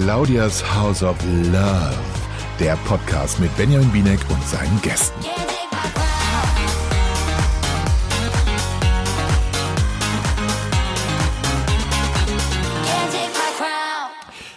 Claudias 0.00 0.62
House 0.62 1.02
of 1.02 1.16
Love, 1.52 1.98
der 2.60 2.76
Podcast 2.86 3.40
mit 3.40 3.54
Benjamin 3.56 3.90
Binek 3.90 4.20
und 4.30 4.40
seinen 4.46 4.80
Gästen. 4.80 5.18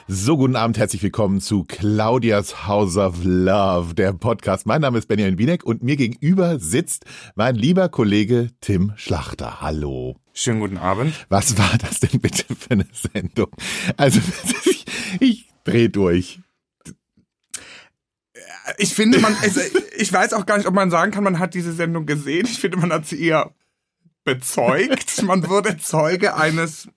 So, 0.08 0.38
guten 0.38 0.56
Abend, 0.56 0.78
herzlich 0.78 1.02
willkommen 1.02 1.42
zu 1.42 1.64
Claudias 1.64 2.68
House 2.68 2.98
of 2.98 3.16
Love, 3.24 3.96
der 3.96 4.14
Podcast. 4.14 4.68
Mein 4.68 4.82
Name 4.82 5.00
ist 5.00 5.08
Benjamin 5.08 5.38
Binek 5.38 5.64
und 5.64 5.82
mir 5.82 5.96
gegenüber 5.96 6.60
sitzt 6.60 7.06
mein 7.34 7.56
lieber 7.56 7.90
Kollege 7.90 8.50
Tim 8.62 8.94
Schlachter. 8.96 9.60
Hallo. 9.60 10.18
Schönen 10.34 10.60
guten 10.60 10.78
Abend. 10.78 11.14
Was 11.30 11.58
war 11.58 11.78
das 11.80 12.00
denn 12.00 12.22
bitte 12.22 12.44
für 12.56 12.72
eine 12.72 12.86
Sendung? 12.94 13.48
Also, 13.98 14.20
ich, 15.20 15.50
dreh 15.64 15.88
durch. 15.90 16.40
Ich 18.78 18.94
finde, 18.94 19.20
man, 19.20 19.36
also, 19.42 19.60
ich 19.98 20.12
weiß 20.12 20.34
auch 20.34 20.46
gar 20.46 20.58
nicht, 20.58 20.68
ob 20.68 20.74
man 20.74 20.92
sagen 20.92 21.12
kann, 21.12 21.24
man 21.24 21.40
hat 21.40 21.54
diese 21.54 21.74
Sendung 21.74 22.06
gesehen. 22.06 22.46
Ich 22.46 22.60
finde, 22.60 22.78
man 22.78 22.92
hat 22.94 23.06
sie 23.08 23.22
eher 23.22 23.54
bezeugt. 24.24 25.22
Man 25.24 25.48
wurde 25.48 25.78
Zeuge 25.78 26.36
eines 26.36 26.88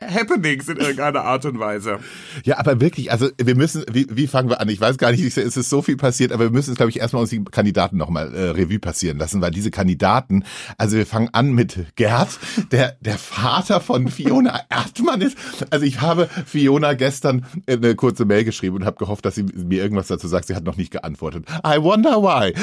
Happenings 0.00 0.68
in 0.68 0.78
irgendeiner 0.78 1.22
Art 1.24 1.44
und 1.44 1.58
Weise. 1.58 1.98
Ja, 2.44 2.58
aber 2.58 2.80
wirklich, 2.80 3.12
also 3.12 3.28
wir 3.36 3.54
müssen, 3.54 3.84
wie, 3.92 4.06
wie 4.10 4.26
fangen 4.26 4.48
wir 4.48 4.60
an? 4.60 4.68
Ich 4.68 4.80
weiß 4.80 4.98
gar 4.98 5.12
nicht, 5.12 5.22
es 5.22 5.56
ist 5.56 5.68
so 5.68 5.82
viel 5.82 5.96
passiert, 5.96 6.32
aber 6.32 6.44
wir 6.44 6.50
müssen 6.50 6.70
es, 6.70 6.76
glaube 6.76 6.90
ich, 6.90 7.00
erstmal 7.00 7.22
uns 7.22 7.30
die 7.30 7.44
Kandidaten 7.44 7.96
nochmal 7.96 8.34
äh, 8.34 8.50
Revue 8.50 8.78
passieren 8.78 9.18
lassen, 9.18 9.40
weil 9.40 9.50
diese 9.50 9.70
Kandidaten, 9.70 10.44
also 10.78 10.96
wir 10.96 11.06
fangen 11.06 11.28
an 11.32 11.52
mit 11.52 11.96
Gerd, 11.96 12.38
der 12.72 12.96
der 13.00 13.18
Vater 13.18 13.80
von 13.80 14.08
Fiona 14.08 14.60
Erdmann 14.68 15.20
ist. 15.20 15.36
Also 15.70 15.84
ich 15.84 16.00
habe 16.00 16.28
Fiona 16.46 16.94
gestern 16.94 17.46
eine 17.66 17.94
kurze 17.94 18.24
Mail 18.24 18.44
geschrieben 18.44 18.76
und 18.76 18.84
habe 18.84 18.96
gehofft, 18.96 19.24
dass 19.24 19.34
sie 19.34 19.42
mir 19.42 19.82
irgendwas 19.82 20.08
dazu 20.08 20.28
sagt. 20.28 20.46
Sie 20.46 20.54
hat 20.54 20.64
noch 20.64 20.76
nicht 20.76 20.90
geantwortet. 20.90 21.46
I 21.66 21.80
wonder 21.82 22.22
why. 22.22 22.54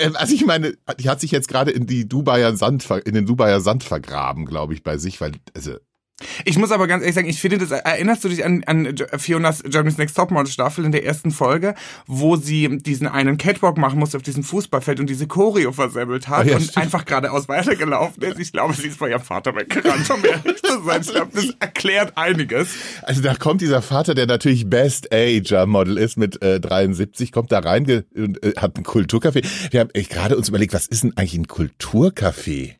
Ähm, 0.00 0.16
also 0.16 0.34
ich 0.34 0.44
meine, 0.44 0.74
die 0.98 1.08
hat 1.08 1.20
sich 1.20 1.30
jetzt 1.30 1.48
gerade 1.48 1.70
in 1.70 1.86
die 1.86 2.08
Dubaier 2.08 2.56
Sand, 2.56 2.88
in 3.04 3.14
den 3.14 3.26
Dubaier 3.26 3.60
Sand 3.60 3.82
vergraben, 3.84 4.46
glaube 4.46 4.74
ich, 4.74 4.82
bei 4.82 4.98
sich, 4.98 5.20
weil, 5.20 5.32
also 5.54 5.76
ich 6.44 6.56
muss 6.58 6.70
aber 6.70 6.86
ganz 6.86 7.02
ehrlich 7.02 7.14
sagen, 7.14 7.28
ich 7.28 7.40
finde 7.40 7.58
das, 7.58 7.72
erinnerst 7.72 8.22
du 8.22 8.28
dich 8.28 8.44
an, 8.44 8.62
an 8.66 8.94
Fionas 9.18 9.64
Germany's 9.64 9.98
Next 9.98 10.16
Topmodel 10.16 10.50
Staffel 10.50 10.84
in 10.84 10.92
der 10.92 11.04
ersten 11.04 11.32
Folge, 11.32 11.74
wo 12.06 12.36
sie 12.36 12.78
diesen 12.78 13.08
einen 13.08 13.36
Catwalk 13.36 13.76
machen 13.76 13.98
musste 13.98 14.16
auf 14.16 14.22
diesem 14.22 14.44
Fußballfeld 14.44 15.00
und 15.00 15.10
diese 15.10 15.26
Choreo 15.26 15.72
versemmelt 15.72 16.28
hat 16.28 16.46
oh 16.46 16.50
ja, 16.50 16.56
und 16.56 16.62
stimmt. 16.62 16.78
einfach 16.78 17.04
geradeaus 17.04 17.48
weitergelaufen 17.48 18.22
ist? 18.22 18.38
Ich 18.38 18.52
glaube, 18.52 18.74
sie 18.74 18.88
ist 18.88 18.98
vor 18.98 19.08
ihrem 19.08 19.22
Vater 19.22 19.56
weggerannt, 19.56 20.08
um 20.10 20.24
ehrlich 20.24 20.62
zu 20.62 20.82
sein. 20.84 21.00
Ich 21.02 21.10
glaube, 21.10 21.30
das 21.34 21.46
erklärt 21.58 22.12
einiges. 22.16 22.68
Also 23.02 23.20
da 23.20 23.34
kommt 23.34 23.60
dieser 23.60 23.82
Vater, 23.82 24.14
der 24.14 24.26
natürlich 24.26 24.70
Best 24.70 25.12
Ager 25.12 25.66
Model 25.66 25.98
ist 25.98 26.16
mit 26.16 26.40
äh, 26.42 26.60
73, 26.60 27.32
kommt 27.32 27.50
da 27.50 27.58
rein 27.58 28.04
und 28.14 28.42
äh, 28.44 28.52
hat 28.56 28.78
ein 28.78 28.84
Kulturcafé. 28.84 29.44
Wir 29.72 29.80
haben 29.80 29.90
gerade 29.92 30.36
uns 30.36 30.48
überlegt, 30.48 30.74
was 30.74 30.86
ist 30.86 31.02
denn 31.02 31.16
eigentlich 31.16 31.34
ein 31.34 31.48
Kulturcafé? 31.48 32.76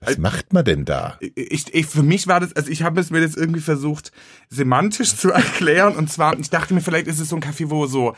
Was 0.00 0.18
macht 0.18 0.52
man 0.52 0.64
denn 0.64 0.84
da? 0.84 1.18
Ich, 1.20 1.72
ich, 1.74 1.86
für 1.86 2.02
mich 2.02 2.26
war 2.26 2.40
das, 2.40 2.54
also 2.54 2.70
ich 2.70 2.82
habe 2.82 3.00
es 3.00 3.10
mir 3.10 3.20
jetzt 3.20 3.36
irgendwie 3.36 3.60
versucht, 3.60 4.12
semantisch 4.50 5.16
zu 5.16 5.30
erklären. 5.32 5.96
Und 5.96 6.10
zwar, 6.12 6.38
ich 6.38 6.50
dachte 6.50 6.74
mir, 6.74 6.80
vielleicht 6.80 7.06
ist 7.06 7.20
es 7.20 7.30
so 7.30 7.36
ein 7.36 7.42
Café, 7.42 7.70
wo 7.70 7.86
so, 7.86 8.14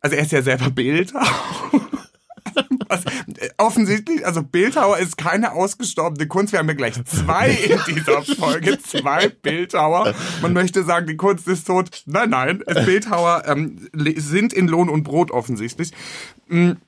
also 0.00 0.16
er 0.16 0.22
ist 0.22 0.32
ja 0.32 0.42
selber 0.42 0.70
Bildhauer. 0.70 1.24
Was, 2.88 3.04
offensichtlich, 3.58 4.26
also 4.26 4.42
Bildhauer 4.42 4.98
ist 4.98 5.16
keine 5.16 5.52
ausgestorbene 5.52 6.26
Kunst. 6.26 6.52
Wir 6.52 6.58
haben 6.58 6.68
ja 6.68 6.74
gleich 6.74 6.94
zwei 7.04 7.50
in 7.50 7.94
dieser 7.94 8.22
Folge, 8.22 8.78
zwei 8.82 9.28
Bildhauer. 9.28 10.14
Man 10.42 10.54
möchte 10.54 10.82
sagen, 10.82 11.06
die 11.06 11.16
Kunst 11.16 11.46
ist 11.46 11.68
tot. 11.68 12.02
Nein, 12.06 12.30
nein, 12.30 12.64
Bildhauer 12.66 13.44
ähm, 13.46 13.88
sind 14.16 14.52
in 14.52 14.66
Lohn 14.66 14.88
und 14.88 15.04
Brot 15.04 15.30
offensichtlich. 15.30 15.92
Mhm 16.48 16.78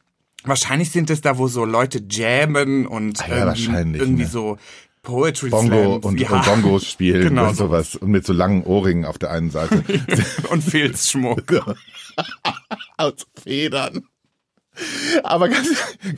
Wahrscheinlich 0.45 0.91
sind 0.91 1.11
es 1.11 1.21
da, 1.21 1.39
wo 1.39 1.49
so 1.49 1.65
Leute 1.65 2.03
jammen 2.11 2.87
und 2.87 3.23
ah 3.23 3.29
ja, 3.29 3.55
irgendwie, 3.55 3.99
irgendwie 3.99 4.23
ne? 4.23 4.29
so 4.29 4.59
Poetry 5.03 5.51
Bongo 5.51 5.97
und, 5.97 6.21
ja. 6.21 6.31
und 6.31 6.45
Bongos 6.45 6.87
spielen 6.87 7.23
genau 7.29 7.49
und 7.49 7.57
sowas. 7.57 7.97
Und 7.97 8.11
mit 8.11 8.25
so 8.25 8.33
langen 8.33 8.63
Ohrringen 8.63 9.05
auf 9.05 9.19
der 9.19 9.31
einen 9.31 9.51
Seite. 9.51 9.83
und 10.51 10.63
Filzschmuck. 10.63 11.45
Aus 12.97 13.27
Federn. 13.43 14.05
Aber 15.23 15.51
ganz, 15.51 15.69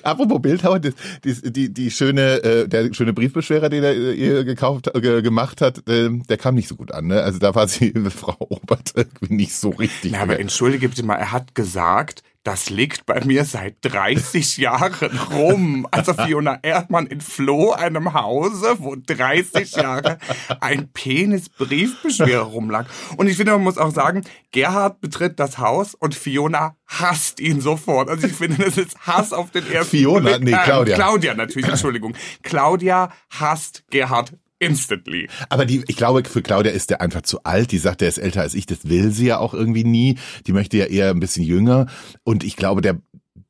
apropos 0.05 0.41
Bildhauer, 0.41 0.79
die, 0.79 0.93
die, 1.25 1.75
die, 1.75 1.91
schöne, 1.91 2.43
äh, 2.45 2.69
der 2.69 2.93
schöne 2.95 3.13
Briefbeschwerer, 3.13 3.69
den 3.69 3.83
er 3.83 3.95
ihr 3.95 4.45
gekauft, 4.45 4.95
äh, 4.95 5.23
gemacht 5.23 5.61
hat, 5.61 5.89
äh, 5.89 6.11
der 6.29 6.37
kam 6.37 6.55
nicht 6.55 6.69
so 6.69 6.77
gut 6.77 6.93
an. 6.93 7.09
Ne? 7.09 7.21
Also 7.21 7.41
da 7.41 7.55
war 7.55 7.67
sie, 7.67 7.93
Frau 8.11 8.37
Obert, 8.39 8.93
irgendwie 8.95 9.35
nicht 9.35 9.57
so 9.57 9.71
richtig. 9.71 10.13
Na, 10.13 10.21
aber 10.21 10.39
entschuldige 10.39 10.89
bitte 10.89 11.03
mal, 11.03 11.17
er 11.17 11.33
hat 11.33 11.57
gesagt, 11.57 12.23
das 12.45 12.69
liegt 12.69 13.07
bei 13.07 13.25
mir 13.25 13.47
seit 13.47 13.77
30 13.81 14.59
Jahren 14.59 15.19
rum. 15.31 15.89
Also 15.91 16.13
Fiona 16.13 16.59
Erdmann 16.63 17.07
entfloh 17.07 17.73
einem 17.73 18.13
Hause, 18.13 18.77
wo 18.81 18.95
30 18.95 19.73
Jahre 19.77 20.19
ein 20.61 20.89
Penisbriefbeschwerer 20.93 22.43
rumlag. 22.43 22.87
Und 23.17 23.29
ich 23.29 23.39
finde, 23.39 23.53
man 23.53 23.63
muss 23.63 23.79
auch 23.79 23.93
sagen, 23.93 24.25
Gerhard 24.53 25.01
betritt 25.01 25.41
das 25.41 25.57
Haus 25.57 25.95
und 25.95 26.15
Fiona 26.15 26.77
hasst 26.87 27.41
ihn 27.41 27.63
sofort. 27.63 28.11
Also 28.11 28.27
ich 28.27 28.35
finde, 28.35 28.63
das 28.63 28.77
ist 28.77 28.99
Hass 29.07 29.33
auf 29.33 29.51
den 29.51 29.67
ersten 29.73 29.97
Fiona, 29.97 30.39
nee, 30.39 30.53
Claudia. 30.53 30.95
Äh, 30.95 30.99
Claudia 30.99 31.35
natürlich, 31.35 31.69
Entschuldigung. 31.69 32.15
Claudia 32.43 33.11
hasst 33.31 33.85
Gerhard 33.89 34.35
instantly. 34.59 35.29
Aber 35.49 35.67
die, 35.67 35.85
ich 35.87 35.97
glaube, 35.97 36.23
für 36.25 36.43
Claudia 36.43 36.73
ist 36.73 36.91
der 36.91 37.01
einfach 37.01 37.23
zu 37.23 37.43
alt. 37.45 37.73
Die 37.73 37.79
sagt, 37.79 38.01
der 38.01 38.09
ist 38.09 38.19
älter 38.19 38.41
als 38.41 38.55
ich. 38.55 38.67
Das 38.67 38.89
will 38.89 39.11
sie 39.11 39.27
ja 39.27 39.39
auch 39.39 39.55
irgendwie 39.55 39.85
nie. 39.85 40.19
Die 40.47 40.53
möchte 40.53 40.77
ja 40.77 40.87
eher 40.87 41.11
ein 41.11 41.21
bisschen 41.21 41.45
jünger. 41.45 41.87
Und 42.23 42.45
ich 42.45 42.57
glaube, 42.57 42.81
der, 42.81 43.01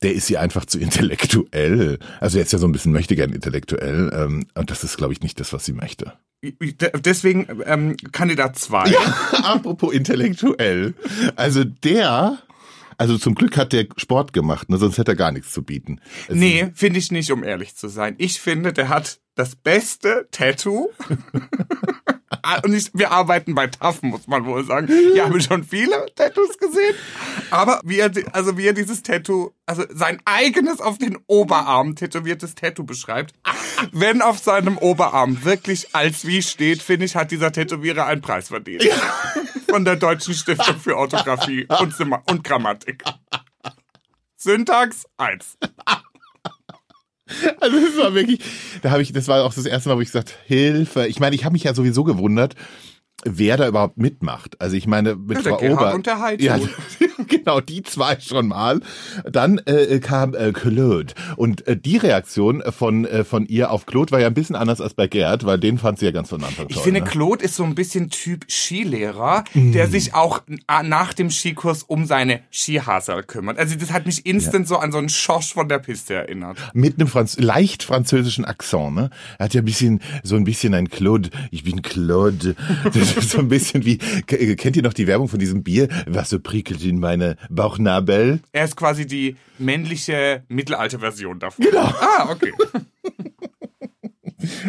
der 0.02 0.14
ist 0.14 0.26
sie 0.26 0.38
einfach 0.38 0.64
zu 0.64 0.78
intellektuell. 0.78 1.98
Also 2.20 2.38
jetzt 2.38 2.52
ja 2.52 2.58
so 2.58 2.66
ein 2.66 2.72
bisschen 2.72 2.92
möchte 2.92 3.16
gern 3.16 3.32
intellektuell. 3.32 4.10
Ähm, 4.14 4.46
und 4.54 4.70
das 4.70 4.84
ist, 4.84 4.96
glaube 4.96 5.12
ich, 5.12 5.20
nicht 5.20 5.38
das, 5.40 5.52
was 5.52 5.64
sie 5.64 5.72
möchte. 5.72 6.12
Deswegen 7.04 7.46
ähm, 7.64 7.96
Kandidat 8.12 8.58
2. 8.58 8.90
Ja, 8.90 8.98
apropos 9.44 9.94
intellektuell. 9.94 10.94
Also 11.36 11.64
der 11.64 12.38
also 12.98 13.18
zum 13.18 13.34
Glück 13.34 13.56
hat 13.56 13.72
der 13.72 13.86
Sport 13.96 14.32
gemacht, 14.32 14.68
ne? 14.70 14.78
sonst 14.78 14.98
hätte 14.98 15.12
er 15.12 15.16
gar 15.16 15.32
nichts 15.32 15.52
zu 15.52 15.62
bieten. 15.62 16.00
Also 16.28 16.38
nee, 16.38 16.70
finde 16.74 16.98
ich 16.98 17.10
nicht, 17.10 17.30
um 17.32 17.44
ehrlich 17.44 17.76
zu 17.76 17.88
sein. 17.88 18.14
Ich 18.18 18.40
finde, 18.40 18.72
der 18.72 18.88
hat 18.88 19.20
das 19.34 19.56
beste 19.56 20.28
Tattoo. 20.30 20.90
Ah, 22.46 22.60
und 22.62 22.74
ich, 22.74 22.90
wir 22.92 23.10
arbeiten 23.10 23.54
bei 23.54 23.68
TAF, 23.68 24.02
muss 24.02 24.26
man 24.26 24.44
wohl 24.44 24.66
sagen. 24.66 24.86
Wir 24.88 25.24
haben 25.24 25.40
schon 25.40 25.64
viele 25.64 26.04
Tattoos 26.14 26.58
gesehen. 26.58 26.94
Aber 27.50 27.80
wie 27.84 27.98
er, 27.98 28.10
also 28.32 28.58
wie 28.58 28.66
er 28.66 28.74
dieses 28.74 29.02
Tattoo, 29.02 29.52
also 29.64 29.84
sein 29.88 30.20
eigenes 30.26 30.82
auf 30.82 30.98
den 30.98 31.18
Oberarm 31.26 31.96
tätowiertes 31.96 32.54
Tattoo 32.54 32.84
beschreibt. 32.84 33.32
Wenn 33.92 34.20
auf 34.20 34.40
seinem 34.40 34.76
Oberarm 34.76 35.42
wirklich 35.44 35.94
als 35.94 36.26
wie 36.26 36.42
steht, 36.42 36.82
finde 36.82 37.06
ich, 37.06 37.16
hat 37.16 37.30
dieser 37.30 37.50
Tätowierer 37.50 38.04
einen 38.04 38.20
Preis 38.20 38.48
verdient. 38.48 38.84
Von 39.70 39.86
der 39.86 39.96
Deutschen 39.96 40.34
Stiftung 40.34 40.78
für 40.78 40.98
Orthographie 40.98 41.66
und, 41.80 41.98
und 42.30 42.44
Grammatik. 42.44 43.04
Syntax 44.36 45.04
1. 45.16 45.56
Also 47.60 47.80
das 47.80 47.96
war 47.96 48.14
wirklich, 48.14 48.40
da 48.82 48.90
habe 48.90 49.00
ich, 49.00 49.12
das 49.12 49.28
war 49.28 49.44
auch 49.44 49.54
das 49.54 49.64
erste 49.64 49.88
Mal, 49.88 49.96
wo 49.96 50.00
ich 50.02 50.08
gesagt, 50.08 50.36
Hilfe. 50.46 51.06
Ich 51.06 51.20
meine, 51.20 51.34
ich 51.34 51.44
habe 51.44 51.54
mich 51.54 51.64
ja 51.64 51.74
sowieso 51.74 52.04
gewundert, 52.04 52.54
wer 53.24 53.56
da 53.56 53.66
überhaupt 53.66 53.96
mitmacht. 53.96 54.60
Also 54.60 54.76
ich 54.76 54.86
meine, 54.86 55.16
mit 55.16 55.38
ja, 55.38 55.56
Frau 55.56 55.72
Ober. 55.72 55.94
Und 55.94 56.06
der. 56.06 56.36
Ja, 56.38 56.58
genau, 57.28 57.60
die 57.60 57.82
zwei 57.82 58.18
schon 58.20 58.48
mal. 58.48 58.80
Dann 59.30 59.58
äh, 59.66 59.98
kam 60.00 60.34
äh, 60.34 60.52
Claude. 60.52 61.14
Und 61.36 61.66
äh, 61.66 61.76
die 61.76 61.96
Reaktion 61.96 62.62
von, 62.70 63.04
äh, 63.04 63.24
von 63.24 63.46
ihr 63.46 63.70
auf 63.70 63.86
Claude 63.86 64.12
war 64.12 64.20
ja 64.20 64.26
ein 64.26 64.34
bisschen 64.34 64.56
anders 64.56 64.80
als 64.80 64.94
bei 64.94 65.06
Gerd, 65.06 65.44
weil 65.44 65.58
den 65.58 65.78
fand 65.78 65.98
sie 65.98 66.06
ja 66.06 66.10
ganz 66.10 66.30
von 66.30 66.42
Anfang 66.42 66.66
an. 66.66 66.70
Ich 66.70 66.78
finde, 66.78 67.00
ne? 67.00 67.06
Claude 67.06 67.44
ist 67.44 67.56
so 67.56 67.64
ein 67.64 67.74
bisschen 67.74 68.10
Typ 68.10 68.44
Skilehrer, 68.50 69.44
mm. 69.54 69.72
der 69.72 69.88
sich 69.88 70.14
auch 70.14 70.42
nach 70.84 71.14
dem 71.14 71.30
Skikurs 71.30 71.82
um 71.82 72.06
seine 72.06 72.40
Skihasel 72.50 73.22
kümmert. 73.22 73.58
Also 73.58 73.76
das 73.76 73.92
hat 73.92 74.06
mich 74.06 74.26
instant 74.26 74.64
ja. 74.64 74.68
so 74.68 74.76
an 74.78 74.92
so 74.92 74.98
einen 74.98 75.08
Schosch 75.08 75.52
von 75.52 75.68
der 75.68 75.78
Piste 75.78 76.14
erinnert. 76.14 76.58
Mit 76.72 76.98
einem 76.98 77.08
Franz 77.08 77.38
leicht 77.38 77.82
französischen 77.82 78.44
Akzent, 78.44 78.94
ne? 78.94 79.10
Er 79.38 79.44
hat 79.44 79.54
ja 79.54 79.62
ein 79.62 79.64
bisschen, 79.64 80.00
so 80.22 80.36
ein 80.36 80.44
bisschen 80.44 80.74
ein 80.74 80.88
Claude. 80.88 81.30
Ich 81.50 81.64
bin 81.64 81.82
Claude. 81.82 82.56
so 83.20 83.38
ein 83.38 83.48
bisschen 83.48 83.84
wie, 83.84 83.98
kennt 83.98 84.76
ihr 84.76 84.82
noch 84.82 84.92
die 84.92 85.06
Werbung 85.06 85.28
von 85.28 85.38
diesem 85.38 85.62
Bier? 85.62 85.88
Was 86.06 86.30
so 86.30 86.40
prickelt 86.40 86.82
in 86.84 86.98
meine 87.16 87.36
Bauchnabel? 87.48 88.40
Er 88.52 88.64
ist 88.64 88.76
quasi 88.76 89.06
die 89.06 89.36
männliche 89.58 90.44
Mittelalterversion 90.48 91.38
davon. 91.38 91.64
Genau. 91.64 91.84
Ah, 91.84 92.28
okay. 92.30 92.52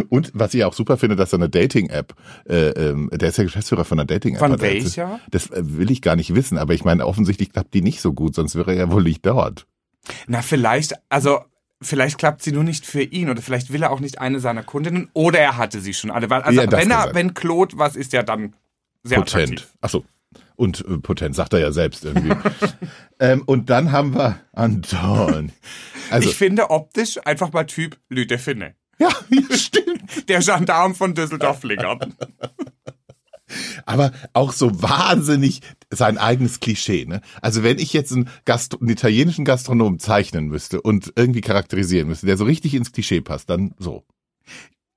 Und 0.10 0.32
was 0.34 0.54
ich 0.54 0.64
auch 0.64 0.74
super 0.74 0.96
finde, 0.98 1.18
dass 1.18 1.34
er 1.34 1.40
eine 1.40 1.50
Dating-App, 1.50 2.16
äh, 2.48 2.70
ähm, 2.70 3.10
der 3.12 3.30
ist 3.30 3.38
ja 3.38 3.44
Geschäftsführer 3.44 3.84
von 3.84 4.00
einer 4.00 4.06
Dating-App. 4.06 4.40
Von 4.40 4.62
welcher? 4.62 5.20
Das 5.30 5.50
äh, 5.50 5.62
will 5.64 5.92
ich 5.92 6.02
gar 6.02 6.16
nicht 6.16 6.34
wissen, 6.34 6.58
aber 6.58 6.74
ich 6.74 6.86
meine, 6.86 7.06
offensichtlich 7.06 7.52
klappt 7.52 7.74
die 7.74 7.82
nicht 7.82 8.00
so 8.00 8.14
gut, 8.14 8.36
sonst 8.36 8.56
wäre 8.56 8.72
er 8.72 8.78
ja 8.78 8.92
wohl 8.92 9.04
nicht 9.04 9.26
dort. 9.26 9.66
Na, 10.28 10.42
vielleicht, 10.42 10.94
also 11.10 11.40
vielleicht 11.82 12.18
klappt 12.18 12.42
sie 12.42 12.54
nur 12.54 12.64
nicht 12.64 12.86
für 12.86 13.02
ihn 13.02 13.30
oder 13.30 13.42
vielleicht 13.42 13.74
will 13.74 13.84
er 13.84 13.92
auch 13.92 14.00
nicht 14.00 14.20
eine 14.20 14.40
seiner 14.40 14.64
Kundinnen 14.64 15.10
oder 15.14 15.40
er 15.40 15.58
hatte 15.58 15.82
sie 15.82 15.94
schon 15.94 16.12
alle. 16.12 16.32
Also 16.32 16.62
ja, 16.62 16.72
wenn 16.72 16.92
er, 16.92 17.14
wenn 17.14 17.34
Claude 17.34 17.78
was 17.78 17.98
ist, 17.98 18.14
ja 18.14 18.24
dann 18.24 18.54
sehr 19.04 19.18
Potent. 19.18 19.44
Attraktiv. 19.44 19.74
Ach 19.82 19.90
so. 19.90 20.06
Und 20.56 20.86
äh, 20.88 20.98
potent, 21.00 21.36
sagt 21.36 21.54
er 21.54 21.60
ja 21.60 21.72
selbst 21.72 22.06
irgendwie. 22.06 22.36
ähm, 23.20 23.44
und 23.46 23.70
dann 23.70 23.92
haben 23.92 24.16
wir 24.16 24.40
Anton. 24.54 25.52
Also, 26.10 26.30
ich 26.30 26.36
finde 26.36 26.70
optisch 26.70 27.20
einfach 27.26 27.52
mal 27.52 27.66
Typ 27.66 27.98
Lü 28.10 28.26
de 28.26 28.38
Finne. 28.38 28.76
ja, 29.00 29.10
stimmt. 29.56 30.30
Der 30.30 30.40
Gendarm 30.40 30.96
von 30.96 31.14
Düsseldorf-Lingern. 31.14 32.16
Aber 33.86 34.12
auch 34.34 34.52
so 34.52 34.82
wahnsinnig 34.82 35.62
sein 35.90 36.18
eigenes 36.18 36.60
Klischee. 36.60 37.06
Ne? 37.06 37.22
Also 37.42 37.64
wenn 37.64 37.78
ich 37.78 37.94
jetzt 37.94 38.12
einen, 38.12 38.30
Gastro 38.44 38.80
einen 38.80 38.90
italienischen 38.90 39.46
Gastronomen 39.46 40.00
zeichnen 40.00 40.48
müsste 40.48 40.82
und 40.82 41.14
irgendwie 41.16 41.42
charakterisieren 41.42 42.08
müsste, 42.08 42.26
der 42.26 42.38
so 42.38 42.46
richtig 42.46 42.74
ins 42.74 42.92
Klischee 42.92 43.22
passt, 43.22 43.50
dann 43.50 43.76
so. 43.78 44.04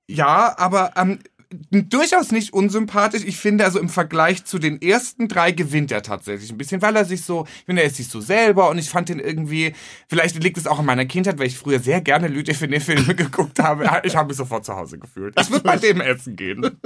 Ja, 0.09 0.57
aber 0.57 0.93
ähm, 0.97 1.19
durchaus 1.51 2.31
nicht 2.31 2.53
unsympathisch. 2.53 3.23
Ich 3.25 3.37
finde, 3.37 3.65
also 3.65 3.79
im 3.79 3.89
Vergleich 3.89 4.45
zu 4.45 4.59
den 4.59 4.81
ersten 4.81 5.27
drei 5.27 5.51
gewinnt 5.51 5.91
er 5.91 6.03
tatsächlich 6.03 6.51
ein 6.51 6.57
bisschen, 6.57 6.81
weil 6.81 6.95
er 6.95 7.05
sich 7.05 7.23
so, 7.23 7.45
ich 7.59 7.65
finde, 7.65 7.81
er 7.81 7.87
ist 7.87 7.95
sich 7.95 8.07
so 8.07 8.21
selber 8.21 8.69
und 8.69 8.77
ich 8.77 8.89
fand 8.89 9.09
ihn 9.09 9.19
irgendwie, 9.19 9.73
vielleicht 10.07 10.41
liegt 10.43 10.57
es 10.57 10.67
auch 10.67 10.79
in 10.79 10.85
meiner 10.85 11.05
Kindheit, 11.05 11.39
weil 11.39 11.47
ich 11.47 11.57
früher 11.57 11.79
sehr 11.79 12.01
gerne 12.01 12.29
den 12.29 12.81
Filme 12.81 13.15
geguckt 13.15 13.59
habe. 13.59 13.89
Ich 14.03 14.15
habe 14.15 14.27
mich 14.27 14.37
sofort 14.37 14.65
zu 14.65 14.75
Hause 14.75 14.99
gefühlt. 14.99 15.39
Ich 15.39 15.49
würde 15.49 15.63
bei 15.63 15.77
dem 15.77 16.01
essen 16.01 16.35
gehen. 16.35 16.79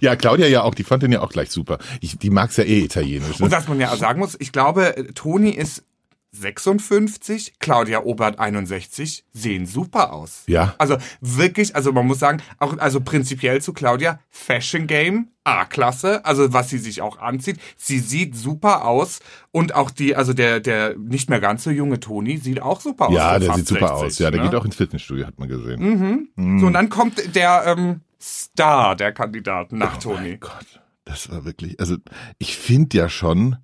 Ja, 0.00 0.16
Claudia 0.16 0.46
ja 0.46 0.62
auch, 0.62 0.74
die 0.74 0.84
fand 0.84 1.02
den 1.02 1.12
ja 1.12 1.22
auch 1.22 1.30
gleich 1.30 1.50
super. 1.50 1.78
Ich, 2.00 2.18
die 2.18 2.30
mag's 2.30 2.58
ja 2.58 2.64
eh 2.64 2.80
italienisch. 2.80 3.38
Ne? 3.38 3.46
Und 3.46 3.52
was 3.52 3.68
man 3.68 3.80
ja 3.80 3.90
auch 3.90 3.96
sagen 3.96 4.18
muss, 4.18 4.36
ich 4.38 4.52
glaube, 4.52 5.06
Toni 5.14 5.50
ist 5.50 5.84
56, 6.32 7.58
Claudia 7.58 8.04
Obert 8.04 8.38
61, 8.38 9.24
sehen 9.32 9.66
super 9.66 10.14
aus. 10.14 10.44
Ja. 10.46 10.74
Also 10.78 10.96
wirklich, 11.20 11.76
also 11.76 11.92
man 11.92 12.06
muss 12.06 12.18
sagen, 12.18 12.42
auch 12.58 12.78
also 12.78 13.00
prinzipiell 13.00 13.60
zu 13.60 13.74
Claudia, 13.74 14.18
Fashion 14.30 14.86
Game, 14.86 15.28
A-Klasse, 15.44 16.24
also 16.24 16.52
was 16.54 16.70
sie 16.70 16.78
sich 16.78 17.02
auch 17.02 17.18
anzieht. 17.18 17.58
Sie 17.76 17.98
sieht 17.98 18.34
super 18.34 18.86
aus 18.86 19.20
und 19.50 19.74
auch 19.74 19.90
die, 19.90 20.16
also 20.16 20.32
der, 20.32 20.60
der 20.60 20.96
nicht 20.96 21.28
mehr 21.28 21.40
ganz 21.40 21.64
so 21.64 21.70
junge 21.70 22.00
Toni 22.00 22.38
sieht 22.38 22.62
auch 22.62 22.80
super 22.80 23.08
aus. 23.08 23.14
Ja, 23.14 23.38
der 23.38 23.52
sieht 23.54 23.68
super 23.68 23.88
60, 23.88 24.06
aus. 24.06 24.18
Ja, 24.18 24.30
der 24.30 24.40
ne? 24.40 24.48
geht 24.48 24.58
auch 24.58 24.64
ins 24.64 24.76
Fitnessstudio, 24.76 25.26
hat 25.26 25.38
man 25.38 25.48
gesehen. 25.48 26.30
So, 26.36 26.66
und 26.66 26.72
dann 26.72 26.88
kommt 26.88 27.34
der 27.36 27.64
ähm, 27.66 28.00
Star 28.20 28.96
der 28.96 29.12
Kandidaten 29.12 29.76
nach 29.76 29.98
Oh 30.04 30.14
mein 30.14 30.16
Toni. 30.16 30.36
Gott, 30.38 30.80
das 31.04 31.28
war 31.30 31.44
wirklich, 31.44 31.78
also 31.78 31.96
ich 32.38 32.56
finde 32.56 32.96
ja 32.96 33.08
schon, 33.10 33.56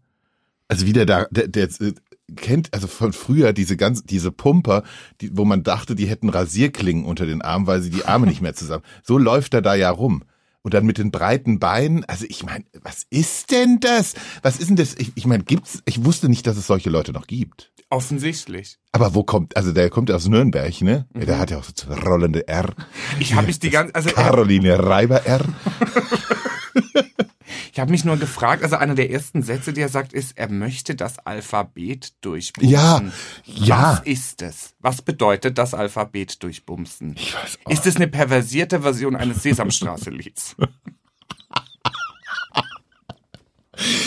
also 0.66 0.84
wie 0.84 0.92
der 0.92 1.06
da, 1.06 1.26
der, 1.30 1.48
der 1.48 1.68
kennt, 2.36 2.72
also 2.74 2.86
von 2.86 3.12
früher 3.12 3.52
diese 3.52 3.76
ganz, 3.76 4.02
diese 4.04 4.30
Pumper, 4.30 4.82
die, 5.20 5.36
wo 5.36 5.44
man 5.44 5.62
dachte, 5.62 5.94
die 5.94 6.06
hätten 6.06 6.28
Rasierklingen 6.28 7.04
unter 7.04 7.26
den 7.26 7.42
Armen, 7.42 7.66
weil 7.66 7.80
sie 7.80 7.90
die 7.90 8.04
Arme 8.04 8.26
nicht 8.26 8.40
mehr 8.40 8.54
zusammen. 8.54 8.84
So 9.02 9.16
läuft 9.16 9.54
er 9.54 9.62
da 9.62 9.74
ja 9.74 9.90
rum. 9.90 10.24
Und 10.62 10.74
dann 10.74 10.84
mit 10.84 10.98
den 10.98 11.10
breiten 11.10 11.60
Beinen, 11.60 12.04
also 12.04 12.26
ich 12.28 12.44
meine, 12.44 12.64
was 12.82 13.06
ist 13.08 13.52
denn 13.52 13.80
das? 13.80 14.14
Was 14.42 14.58
ist 14.58 14.68
denn 14.68 14.76
das? 14.76 14.96
Ich, 14.98 15.12
ich 15.14 15.24
meine, 15.24 15.44
gibt's, 15.44 15.82
ich 15.86 16.04
wusste 16.04 16.28
nicht, 16.28 16.46
dass 16.46 16.58
es 16.58 16.66
solche 16.66 16.90
Leute 16.90 17.12
noch 17.12 17.26
gibt. 17.26 17.72
Offensichtlich. 17.90 18.78
Aber 18.92 19.14
wo 19.14 19.22
kommt, 19.22 19.56
also 19.56 19.72
der 19.72 19.88
kommt 19.88 20.10
aus 20.10 20.28
Nürnberg, 20.28 20.82
ne? 20.82 21.06
Ja, 21.14 21.24
der 21.24 21.38
hat 21.38 21.50
ja 21.50 21.58
auch 21.58 21.64
so 21.64 21.72
zwei 21.72 21.94
rollende 21.94 22.46
R. 22.46 22.74
Ich 23.18 23.34
habe 23.34 23.46
mich 23.46 23.60
die 23.60 23.70
ganze, 23.70 23.94
also 23.94 24.10
Caroline 24.10 24.78
Reiber 24.78 25.24
R. 25.24 25.40
ich 27.78 27.80
habe 27.80 27.92
mich 27.92 28.04
nur 28.04 28.16
gefragt, 28.16 28.64
also 28.64 28.74
einer 28.74 28.96
der 28.96 29.08
ersten 29.12 29.44
Sätze, 29.44 29.72
die 29.72 29.80
er 29.80 29.88
sagt, 29.88 30.12
ist, 30.12 30.36
er 30.36 30.50
möchte 30.50 30.96
das 30.96 31.20
Alphabet 31.20 32.12
durchbumsen. 32.22 32.72
Ja, 32.72 33.00
ja. 33.44 33.92
Was 33.92 34.00
ist 34.00 34.42
es? 34.42 34.74
Was 34.80 35.00
bedeutet 35.00 35.58
das 35.58 35.74
Alphabet 35.74 36.42
durchbumsen? 36.42 37.14
Ich 37.16 37.36
weiß 37.36 37.58
auch. 37.62 37.70
Ist 37.70 37.86
es 37.86 37.94
eine 37.94 38.08
perversierte 38.08 38.82
Version 38.82 39.14
eines 39.14 39.44
Sesamstraße-Lieds? 39.44 40.56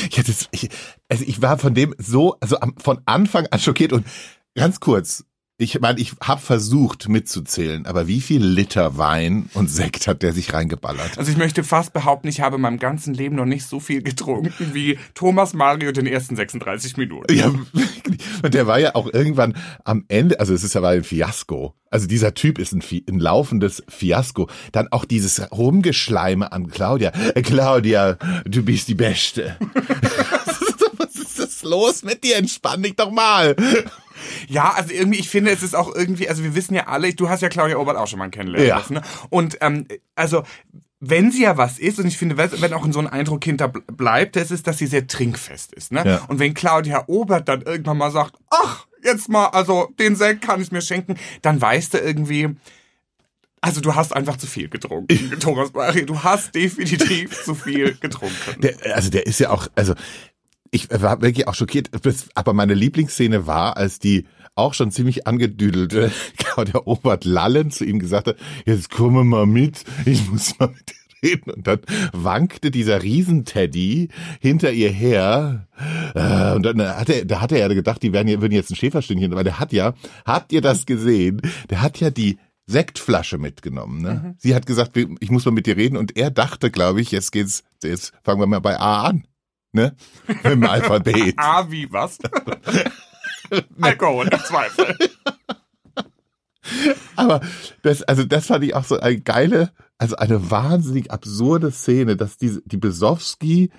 Ich 0.09 0.47
ich, 0.51 0.69
also 1.07 1.23
ich 1.25 1.41
war 1.41 1.57
von 1.57 1.73
dem 1.73 1.95
so, 1.97 2.35
also 2.41 2.59
am, 2.59 2.75
von 2.75 3.00
Anfang 3.06 3.47
an 3.51 3.59
schockiert 3.62 3.94
und 3.94 4.06
ganz 4.53 4.81
kurz. 4.81 5.23
Ich 5.61 5.79
meine, 5.79 5.99
ich 5.99 6.13
habe 6.23 6.41
versucht 6.41 7.07
mitzuzählen, 7.07 7.85
aber 7.85 8.07
wie 8.07 8.19
viel 8.19 8.43
Liter 8.43 8.97
Wein 8.97 9.47
und 9.53 9.69
Sekt 9.69 10.07
hat 10.07 10.23
der 10.23 10.33
sich 10.33 10.53
reingeballert? 10.53 11.19
Also 11.19 11.31
ich 11.31 11.37
möchte 11.37 11.63
fast 11.63 11.93
behaupten, 11.93 12.29
ich 12.29 12.41
habe 12.41 12.55
in 12.55 12.63
meinem 12.63 12.79
ganzen 12.79 13.13
Leben 13.13 13.35
noch 13.35 13.45
nicht 13.45 13.67
so 13.67 13.79
viel 13.79 14.01
getrunken 14.01 14.73
wie 14.73 14.97
Thomas 15.13 15.53
Mario 15.53 15.91
den 15.91 16.07
ersten 16.07 16.35
36 16.35 16.97
Minuten. 16.97 17.31
Ja, 17.31 17.53
und 18.41 18.53
der 18.55 18.65
war 18.65 18.79
ja 18.79 18.95
auch 18.95 19.13
irgendwann 19.13 19.55
am 19.83 20.03
Ende, 20.07 20.39
also 20.39 20.51
es 20.51 20.63
ist 20.63 20.73
ja 20.73 20.81
mal 20.81 20.95
ein 20.95 21.03
Fiasko. 21.03 21.75
Also 21.91 22.07
dieser 22.07 22.33
Typ 22.33 22.57
ist 22.57 22.73
ein, 22.73 22.81
ein 23.07 23.19
laufendes 23.19 23.83
Fiasko. 23.87 24.49
Dann 24.71 24.87
auch 24.91 25.05
dieses 25.05 25.51
Rumgeschleime 25.51 26.51
an 26.51 26.69
Claudia. 26.69 27.11
Äh, 27.35 27.43
Claudia, 27.43 28.17
du 28.45 28.63
bist 28.63 28.87
die 28.87 28.95
Beste. 28.95 29.57
Was 30.97 31.15
ist 31.15 31.37
das 31.37 31.61
los 31.61 32.01
mit 32.01 32.23
dir? 32.23 32.37
Entspann 32.37 32.81
dich 32.81 32.95
doch 32.95 33.11
mal. 33.11 33.55
Ja, 34.47 34.71
also 34.73 34.91
irgendwie, 34.94 35.19
ich 35.19 35.29
finde, 35.29 35.51
es 35.51 35.63
ist 35.63 35.75
auch 35.75 35.94
irgendwie, 35.94 36.29
also 36.29 36.44
wir 36.44 36.56
wissen 36.56 36.73
ja 36.75 36.88
alle, 36.88 37.13
du 37.13 37.29
hast 37.29 37.41
ja 37.41 37.50
Claudia 37.50 37.77
Obert 37.77 37.97
auch 37.97 38.07
schon 38.07 38.19
mal 38.19 38.29
kennenlernen 38.29 38.68
Ja. 38.68 38.77
lassen, 38.77 38.94
ne? 38.95 39.01
Und 39.29 39.57
ähm, 39.62 39.88
also 40.15 40.44
wenn 41.03 41.31
sie 41.31 41.41
ja 41.44 41.57
was 41.57 41.79
ist, 41.79 41.97
und 42.00 42.06
ich 42.07 42.18
finde, 42.18 42.38
wenn 42.38 42.73
auch 42.73 42.85
so 42.91 43.00
ein 43.00 43.07
Eindruck 43.07 43.44
hinter 43.44 43.69
bleibt, 43.69 44.35
das 44.35 44.51
ist, 44.51 44.68
dass 44.68 44.77
sie 44.77 44.85
sehr 44.85 45.07
trinkfest 45.07 45.73
ist. 45.73 45.91
Ne? 45.91 46.03
Ja. 46.06 46.25
Und 46.27 46.38
wenn 46.38 46.53
Claudia 46.53 47.06
Obert 47.07 47.47
dann 47.50 47.63
irgendwann 47.63 47.97
mal 47.97 48.12
sagt, 48.12 48.35
ach, 48.51 48.85
jetzt 49.03 49.27
mal, 49.27 49.47
also 49.47 49.91
den 50.00 50.15
Sekt 50.15 50.44
kann 50.44 50.62
ich 50.62 50.71
mir 50.71 50.81
schenken, 50.81 51.15
dann 51.41 51.59
weißt 51.59 51.95
du 51.95 51.97
irgendwie, 51.97 52.50
also 53.62 53.81
du 53.81 53.95
hast 53.95 54.15
einfach 54.15 54.38
zu 54.38 54.45
viel 54.45 54.69
getrunken, 54.69 55.39
Thomas 55.39 55.73
Mario. 55.73 56.06
Du 56.06 56.23
hast 56.23 56.53
definitiv 56.53 57.44
zu 57.45 57.56
viel 57.56 57.95
getrunken. 58.00 58.62
Der, 58.62 58.95
also 58.95 59.09
der 59.09 59.25
ist 59.25 59.39
ja 59.39 59.50
auch, 59.50 59.68
also 59.73 59.95
ich 60.71 60.89
war 60.89 61.21
wirklich 61.21 61.47
auch 61.47 61.56
schockiert. 61.56 61.89
Aber 62.33 62.53
meine 62.53 62.73
Lieblingsszene 62.73 63.45
war, 63.45 63.77
als 63.77 64.00
die 64.00 64.25
auch 64.56 64.73
schon 64.73 64.91
ziemlich 64.91 65.27
angedüdelte 65.27 66.12
Claudia 66.38 66.81
Obert 66.85 67.25
lallend 67.25 67.73
zu 67.73 67.85
ihm 67.85 68.00
gesagt 68.00 68.27
hat, 68.27 68.38
jetzt 68.65 68.89
komm 68.89 69.27
mal 69.29 69.45
mit, 69.45 69.83
ich 70.06 70.29
muss 70.29 70.57
mal 70.59 70.69
mit 70.69 70.89
dir 70.89 71.29
reden. 71.29 71.51
Und 71.51 71.68
dann 71.68 71.79
wankte 72.13 72.71
dieser 72.71 73.03
Riesenteddy 73.03 74.09
hinter 74.39 74.71
ihr 74.71 74.89
her. 74.89 75.68
Äh, 76.15 76.53
Und 76.56 76.63
dann 76.63 76.81
hat 76.81 77.09
er, 77.09 77.25
da 77.25 77.41
hat 77.41 77.51
er 77.51 77.59
ja 77.59 77.68
gedacht, 77.68 78.01
die 78.01 78.13
werden, 78.13 78.41
würden 78.41 78.53
jetzt 78.53 78.71
ein 78.71 78.75
Schäferstündchen, 78.75 79.35
weil 79.35 79.44
der 79.44 79.59
hat 79.59 79.71
ja, 79.73 79.94
habt 80.25 80.51
ihr 80.51 80.62
das 80.62 80.85
gesehen? 80.85 81.41
Der 81.69 81.81
hat 81.81 82.00
ja 82.00 82.09
die 82.09 82.38
Sektflasche 82.65 83.38
mitgenommen. 83.38 84.01
Ne? 84.01 84.35
Sie 84.39 84.56
hat 84.56 84.65
gesagt, 84.65 84.97
ich 84.97 85.31
muss 85.31 85.45
mal 85.45 85.51
mit 85.51 85.65
dir 85.65 85.77
reden 85.77 85.97
und 85.97 86.15
er 86.18 86.31
dachte, 86.31 86.71
glaube 86.71 87.01
ich, 87.01 87.12
jetzt 87.12 87.31
geht's, 87.31 87.63
jetzt 87.83 88.13
fangen 88.23 88.39
wir 88.39 88.47
mal 88.47 88.59
bei 88.59 88.79
A 88.79 89.03
an. 89.03 89.25
Ne? 89.73 89.95
Im 90.44 90.63
Alphabet. 90.63 91.35
Ah, 91.37 91.66
wie, 91.69 91.92
was? 91.92 92.19
Alkohol, 93.81 94.28
im 94.28 94.40
Zweifel. 94.40 94.95
Aber 97.16 97.42
das, 97.81 98.04
also 98.04 98.23
das 98.23 98.47
fand 98.47 98.63
ich 98.63 98.75
auch 98.75 98.83
so 98.83 98.99
eine 98.99 99.19
geile, 99.19 99.71
also 99.97 100.16
eine 100.16 100.51
wahnsinnig 100.51 101.11
absurde 101.11 101.71
Szene, 101.71 102.16
dass 102.18 102.37
die, 102.37 102.59
die 102.66 102.78
Besowski 102.78 103.71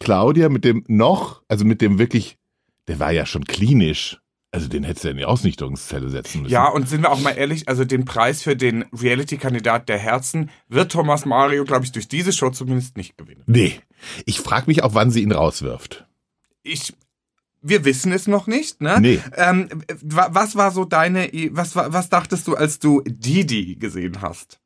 Claudia 0.00 0.48
mit 0.48 0.64
dem 0.64 0.84
noch, 0.88 1.42
also 1.48 1.64
mit 1.64 1.80
dem 1.80 1.98
wirklich, 1.98 2.38
der 2.86 3.00
war 3.00 3.10
ja 3.10 3.26
schon 3.26 3.44
klinisch. 3.44 4.20
Also 4.50 4.66
den 4.66 4.82
hättest 4.82 5.04
du 5.04 5.08
ja 5.08 5.12
in 5.12 5.18
die 5.18 5.24
Ausnichterungszelle 5.26 6.08
setzen 6.08 6.42
müssen. 6.42 6.52
Ja, 6.52 6.68
und 6.68 6.88
sind 6.88 7.02
wir 7.02 7.10
auch 7.12 7.20
mal 7.20 7.32
ehrlich, 7.32 7.68
also 7.68 7.84
den 7.84 8.06
Preis 8.06 8.42
für 8.42 8.56
den 8.56 8.86
Reality-Kandidat 8.98 9.90
der 9.90 9.98
Herzen 9.98 10.50
wird 10.68 10.90
Thomas 10.90 11.26
Mario, 11.26 11.64
glaube 11.64 11.84
ich, 11.84 11.92
durch 11.92 12.08
diese 12.08 12.32
Show 12.32 12.48
zumindest 12.50 12.96
nicht 12.96 13.18
gewinnen. 13.18 13.42
Nee. 13.46 13.78
Ich 14.24 14.40
frage 14.40 14.64
mich 14.68 14.82
auch, 14.82 14.94
wann 14.94 15.10
sie 15.10 15.22
ihn 15.22 15.32
rauswirft. 15.32 16.06
Ich, 16.62 16.94
wir 17.60 17.84
wissen 17.84 18.10
es 18.10 18.26
noch 18.26 18.46
nicht, 18.46 18.80
ne? 18.80 18.98
Nee. 19.00 19.20
Ähm, 19.36 19.68
wa- 20.02 20.30
was 20.30 20.56
war 20.56 20.70
so 20.70 20.86
deine, 20.86 21.28
was, 21.50 21.76
was 21.76 22.08
dachtest 22.08 22.48
du, 22.48 22.56
als 22.56 22.78
du 22.78 23.02
Didi 23.04 23.76
gesehen 23.76 24.22
hast? 24.22 24.60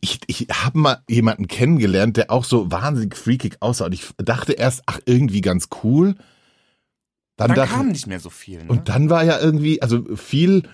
Ich, 0.00 0.18
ich 0.28 0.46
habe 0.50 0.78
mal 0.78 1.02
jemanden 1.08 1.46
kennengelernt, 1.46 2.16
der 2.16 2.30
auch 2.30 2.44
so 2.44 2.72
wahnsinnig 2.72 3.16
freakig 3.16 3.58
aussah. 3.60 3.84
Und 3.84 3.92
ich 3.92 4.08
dachte 4.16 4.54
erst, 4.54 4.82
ach, 4.86 4.98
irgendwie 5.04 5.42
ganz 5.42 5.68
cool. 5.84 6.14
Dann, 7.40 7.48
Dann 7.48 7.56
dachte 7.56 7.74
kam 7.74 7.88
nicht 7.88 8.06
mehr 8.06 8.20
so 8.20 8.28
viel, 8.28 8.58
ne? 8.64 8.68
Und 8.68 8.90
dann 8.90 9.08
war 9.08 9.24
ja 9.24 9.40
irgendwie, 9.40 9.80
also 9.80 10.04
viel 10.14 10.64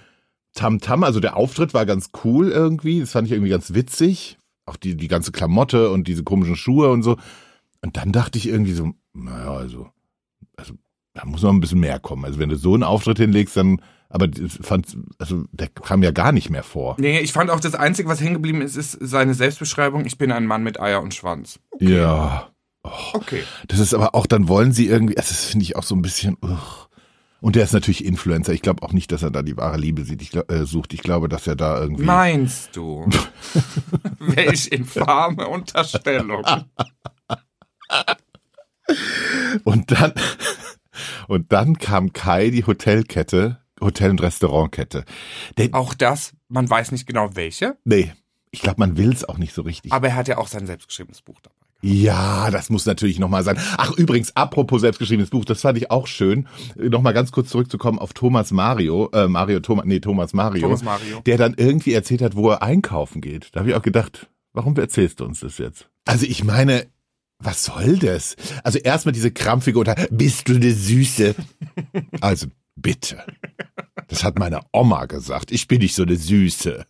Tamtam, 0.53 1.05
also 1.05 1.21
der 1.21 1.37
Auftritt 1.37 1.75
war 1.75 1.87
ganz 1.87 2.11
cool 2.25 2.49
irgendwie, 2.49 2.99
das 2.99 3.13
fand 3.13 3.29
ich 3.29 3.33
irgendwie 3.33 3.51
ganz 3.51 3.73
witzig. 3.73 4.37
Auch 4.65 4.75
die, 4.75 4.97
die 4.97 5.07
ganze 5.07 5.31
Klamotte 5.31 5.91
und 5.91 6.09
diese 6.09 6.25
komischen 6.25 6.57
Schuhe 6.57 6.91
und 6.91 7.05
so. 7.05 7.19
Und 7.83 7.97
dann 7.97 8.11
dachte 8.11 8.37
ich 8.37 8.49
irgendwie 8.49 8.73
so, 8.73 8.95
naja, 9.13 9.53
also, 9.53 9.91
also, 10.57 10.75
da 11.15 11.25
muss 11.25 11.43
noch 11.43 11.53
ein 11.53 11.61
bisschen 11.61 11.79
mehr 11.79 12.01
kommen. 12.01 12.25
Also 12.25 12.41
wenn 12.41 12.49
du 12.49 12.57
so 12.57 12.75
einen 12.75 12.83
Auftritt 12.83 13.19
hinlegst, 13.19 13.57
dann, 13.57 13.81
aber 14.09 14.27
fand, 14.61 14.99
also 15.19 15.45
der 15.53 15.69
kam 15.69 16.03
ja 16.03 16.11
gar 16.11 16.33
nicht 16.33 16.51
mehr 16.51 16.65
vor. 16.65 16.97
Nee, 16.99 17.21
ich 17.21 17.33
fand 17.33 17.49
auch 17.51 17.61
das 17.61 17.77
Einzige, 17.77 18.09
was 18.09 18.21
hängen 18.21 18.35
geblieben 18.35 18.61
ist, 18.61 18.75
ist 18.75 18.99
seine 19.01 19.35
Selbstbeschreibung. 19.35 20.05
Ich 20.05 20.19
bin 20.19 20.33
ein 20.33 20.47
Mann 20.47 20.65
mit 20.65 20.81
Eier 20.81 21.01
und 21.01 21.15
Schwanz. 21.15 21.61
Ja. 21.79 22.51
Okay. 23.12 23.43
Das 23.69 23.78
ist 23.78 23.95
aber 23.95 24.14
auch, 24.14 24.26
dann 24.26 24.49
wollen 24.49 24.73
sie 24.73 24.87
irgendwie, 24.87 25.16
also 25.16 25.28
das 25.28 25.45
finde 25.47 25.64
ich 25.64 25.76
auch 25.76 25.83
so 25.83 25.95
ein 25.95 26.02
bisschen, 26.02 26.37
ugh. 26.43 26.88
Und 27.40 27.55
der 27.55 27.64
ist 27.64 27.73
natürlich 27.73 28.05
Influencer. 28.05 28.55
Ich 28.55 28.62
glaube 28.62 28.83
auch 28.83 28.93
nicht, 28.93 29.12
dass 29.12 29.23
er 29.23 29.31
da 29.31 29.43
die 29.43 29.57
wahre 29.57 29.76
Liebe 29.76 30.05
sieht. 30.05 30.23
Ich, 30.23 30.31
glaub, 30.31 30.50
äh, 30.50 30.64
sucht. 30.64 30.95
Ich 30.95 31.02
glaube, 31.02 31.28
dass 31.28 31.47
er 31.47 31.55
da 31.55 31.78
irgendwie. 31.81 32.02
Meinst 32.05 32.75
du? 32.75 33.07
Welch 34.19 34.69
infame 34.69 35.47
Unterstellung. 35.47 36.45
Und 39.64 39.90
dann, 39.90 40.12
und 41.28 41.52
dann 41.52 41.78
kam 41.78 42.12
Kai, 42.12 42.50
die 42.50 42.64
Hotelkette, 42.64 43.61
Hotel- 43.81 44.11
und 44.11 44.23
Restaurantkette. 44.23 45.05
Der, 45.59 45.69
Auch 45.73 45.95
das, 45.95 46.33
man 46.49 46.69
weiß 46.69 46.93
nicht 46.93 47.07
genau 47.07 47.31
welche, 47.35 47.76
nee, 47.85 48.12
ich 48.50 48.62
glaube, 48.62 48.81
man 48.81 48.97
will 48.97 49.12
es 49.12 49.25
auch 49.25 49.38
nicht 49.38 49.55
so 49.55 49.62
richtig. 49.62 49.93
aber 49.93 50.09
er 50.09 50.14
hat 50.14 50.28
ja 50.28 50.38
auch 50.38 50.49
sein 50.49 50.66
selbstgeschriebenes 50.66 51.21
Buch 51.23 51.40
dabei. 51.43 51.56
Ja, 51.83 52.50
das 52.50 52.71
muss 52.71 52.87
natürlich 52.87 53.18
nochmal 53.18 53.45
sein. 53.45 53.59
Ach, 53.76 53.92
übrigens, 53.92 54.35
apropos 54.35 54.80
selbstgeschriebenes 54.80 55.30
Buch, 55.30 55.45
das 55.45 55.61
fand 55.61 55.78
ich 55.78 55.90
auch 55.90 56.06
schön. 56.06 56.49
Nochmal 56.75 57.12
ganz 57.12 57.33
kurz 57.33 57.50
zurückzukommen 57.50 57.99
auf 57.99 58.12
Thomas 58.12 58.50
Mario, 58.50 59.11
äh, 59.12 59.28
Mario, 59.28 59.61
Thomas, 59.61 59.85
nee, 59.85 60.00
Thomas 60.00 60.33
Mario. 60.33 60.62
Thomas 60.62 60.83
Mario. 60.83 61.21
Der 61.26 61.37
dann 61.37 61.54
irgendwie 61.56 61.92
erzählt 61.92 62.23
hat, 62.23 62.35
wo 62.35 62.50
er 62.50 62.62
einkaufen 62.62 63.21
geht. 63.21 63.50
Da 63.52 63.61
habe 63.61 63.71
ich 63.71 63.76
auch 63.76 63.83
gedacht, 63.83 64.28
warum 64.52 64.75
erzählst 64.76 65.21
du 65.21 65.25
uns 65.26 65.40
das 65.40 65.59
jetzt? 65.59 65.88
Also 66.06 66.25
ich 66.25 66.45
meine, 66.45 66.87
was 67.38 67.64
soll 67.64 67.99
das? 67.99 68.37
Also 68.64 68.78
erstmal 68.78 69.12
diese 69.12 69.30
krampfige 69.30 69.78
oder 69.78 69.95
bist 70.11 70.49
du 70.49 70.54
eine 70.54 70.73
Süße? 70.73 71.35
Also 72.21 72.47
bitte. 72.75 73.23
Das 74.09 74.25
hat 74.25 74.38
meine 74.38 74.61
Oma 74.73 75.06
gesagt. 75.06 75.52
Ich 75.52 75.68
bin 75.68 75.80
nicht 75.80 75.95
so 75.95 76.04
eine 76.04 76.16
Süße. 76.16 76.87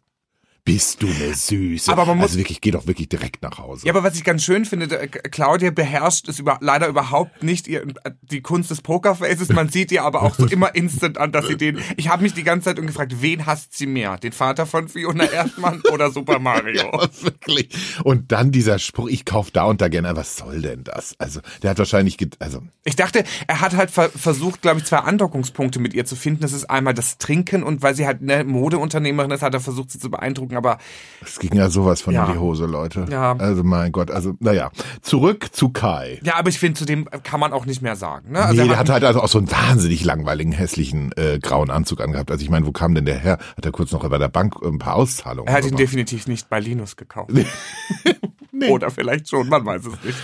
Bist 0.66 1.00
du 1.02 1.06
eine 1.06 1.32
Süße? 1.32 1.90
Aber 1.90 2.04
man 2.04 2.18
muss- 2.18 2.24
also 2.26 2.38
wirklich, 2.38 2.60
geh 2.60 2.72
doch 2.72 2.86
wirklich 2.86 3.08
direkt 3.08 3.40
nach 3.42 3.56
Hause. 3.58 3.86
Ja, 3.86 3.92
aber 3.94 4.02
was 4.02 4.16
ich 4.16 4.24
ganz 4.24 4.42
schön 4.44 4.64
finde, 4.66 4.88
der- 4.88 5.06
Claudia 5.08 5.70
beherrscht 5.70 6.28
es 6.28 6.38
über, 6.40 6.58
leider 6.60 6.88
überhaupt 6.88 7.42
nicht 7.42 7.68
ihr, 7.68 7.86
die 8.22 8.40
Kunst 8.42 8.70
des 8.72 8.82
Pokerfaces. 8.82 9.48
Man 9.50 9.68
sieht 9.68 9.92
ihr 9.92 10.02
aber 10.02 10.22
auch 10.22 10.34
so 10.34 10.44
immer 10.46 10.74
instant 10.74 11.18
an, 11.18 11.30
dass 11.32 11.46
sie 11.46 11.56
den. 11.56 11.78
Ich 11.96 12.08
habe 12.08 12.24
mich 12.24 12.34
die 12.34 12.42
ganze 12.42 12.64
Zeit 12.74 12.84
gefragt, 12.84 13.14
wen 13.22 13.46
hasst 13.46 13.78
sie 13.78 13.86
mehr? 13.86 14.18
Den 14.18 14.32
Vater 14.32 14.66
von 14.66 14.88
Fiona 14.88 15.24
Erdmann 15.24 15.82
oder 15.92 16.10
Super 16.10 16.40
Mario? 16.40 16.88
Aber 16.92 17.08
wirklich. 17.22 17.68
Und 18.02 18.32
dann 18.32 18.50
dieser 18.50 18.80
Spruch, 18.80 19.08
ich 19.08 19.24
kauf 19.24 19.52
da 19.52 19.64
und 19.66 19.80
da 19.80 19.86
gerne. 19.88 20.16
Was 20.16 20.36
soll 20.36 20.62
denn 20.62 20.82
das? 20.82 21.14
Also, 21.20 21.40
der 21.62 21.70
hat 21.70 21.78
wahrscheinlich, 21.78 22.16
also, 22.40 22.60
Ich 22.82 22.96
dachte, 22.96 23.22
er 23.46 23.60
hat 23.60 23.76
halt 23.76 23.92
ver 23.92 24.10
versucht, 24.10 24.62
glaube 24.62 24.78
ich, 24.80 24.84
zwei 24.84 24.98
Andockungspunkte 24.98 25.78
mit 25.78 25.94
ihr 25.94 26.06
zu 26.06 26.16
finden. 26.16 26.40
Das 26.40 26.52
ist 26.52 26.64
einmal 26.68 26.92
das 26.94 27.18
Trinken 27.18 27.62
und 27.62 27.82
weil 27.82 27.94
sie 27.94 28.04
halt 28.06 28.20
eine 28.20 28.42
Modeunternehmerin 28.42 29.30
ist, 29.30 29.42
hat 29.42 29.54
er 29.54 29.60
versucht, 29.60 29.92
sie 29.92 30.00
zu 30.00 30.10
beeindrucken. 30.10 30.55
Aber 30.56 30.78
es 31.22 31.38
ging 31.38 31.54
ja 31.54 31.68
sowas 31.70 32.00
von 32.02 32.14
Ja. 32.14 32.26
in 32.26 32.32
die 32.32 32.38
Hose, 32.38 32.66
Leute. 32.66 33.06
Ja. 33.10 33.36
Also, 33.36 33.62
mein 33.64 33.92
Gott, 33.92 34.10
also, 34.10 34.34
naja. 34.40 34.70
Zurück 35.02 35.48
zu 35.54 35.68
Kai. 35.70 36.20
ja, 36.24 36.36
aber 36.36 36.48
ich 36.48 36.58
finde, 36.58 36.78
zu 36.78 36.84
dem 36.84 37.08
kann 37.22 37.40
man 37.40 37.52
auch 37.52 37.66
nicht 37.66 37.82
mehr 37.82 37.96
sagen. 37.96 38.32
Ne? 38.32 38.46
nee, 38.52 38.58
er 38.60 38.66
der 38.66 38.78
hat 38.78 38.88
halt 38.88 39.04
also 39.04 39.20
auch 39.20 39.28
so 39.28 39.38
einen 39.38 39.50
wahnsinnig 39.50 40.04
langweiligen, 40.04 40.52
hässlichen, 40.52 41.12
äh, 41.16 41.38
grauen 41.40 41.70
Anzug 41.70 42.00
angehabt. 42.00 42.30
Also 42.30 42.42
ich 42.42 42.50
meine, 42.50 42.66
wo 42.66 42.72
kam 42.72 42.94
denn 42.94 43.04
der 43.04 43.18
her? 43.18 43.38
Hat 43.56 43.64
er 43.64 43.72
kurz 43.72 43.92
noch 43.92 44.08
bei 44.08 44.18
der 44.18 44.28
Bank 44.28 44.54
ein 44.62 44.78
paar 44.78 44.94
Auszahlungen 44.96 45.48
er 45.48 45.54
hat 45.54 45.62
ihn 45.64 45.68
gemacht? 45.70 45.80
definitiv 45.82 46.26
nicht 46.26 46.48
bei 46.48 46.60
Linus 46.60 46.96
gekauft. 46.96 47.30
Oder 48.70 48.90
vielleicht 48.90 49.28
schon, 49.28 49.48
man 49.48 49.64
weiß 49.66 49.82
es 49.86 50.02
nicht. 50.04 50.18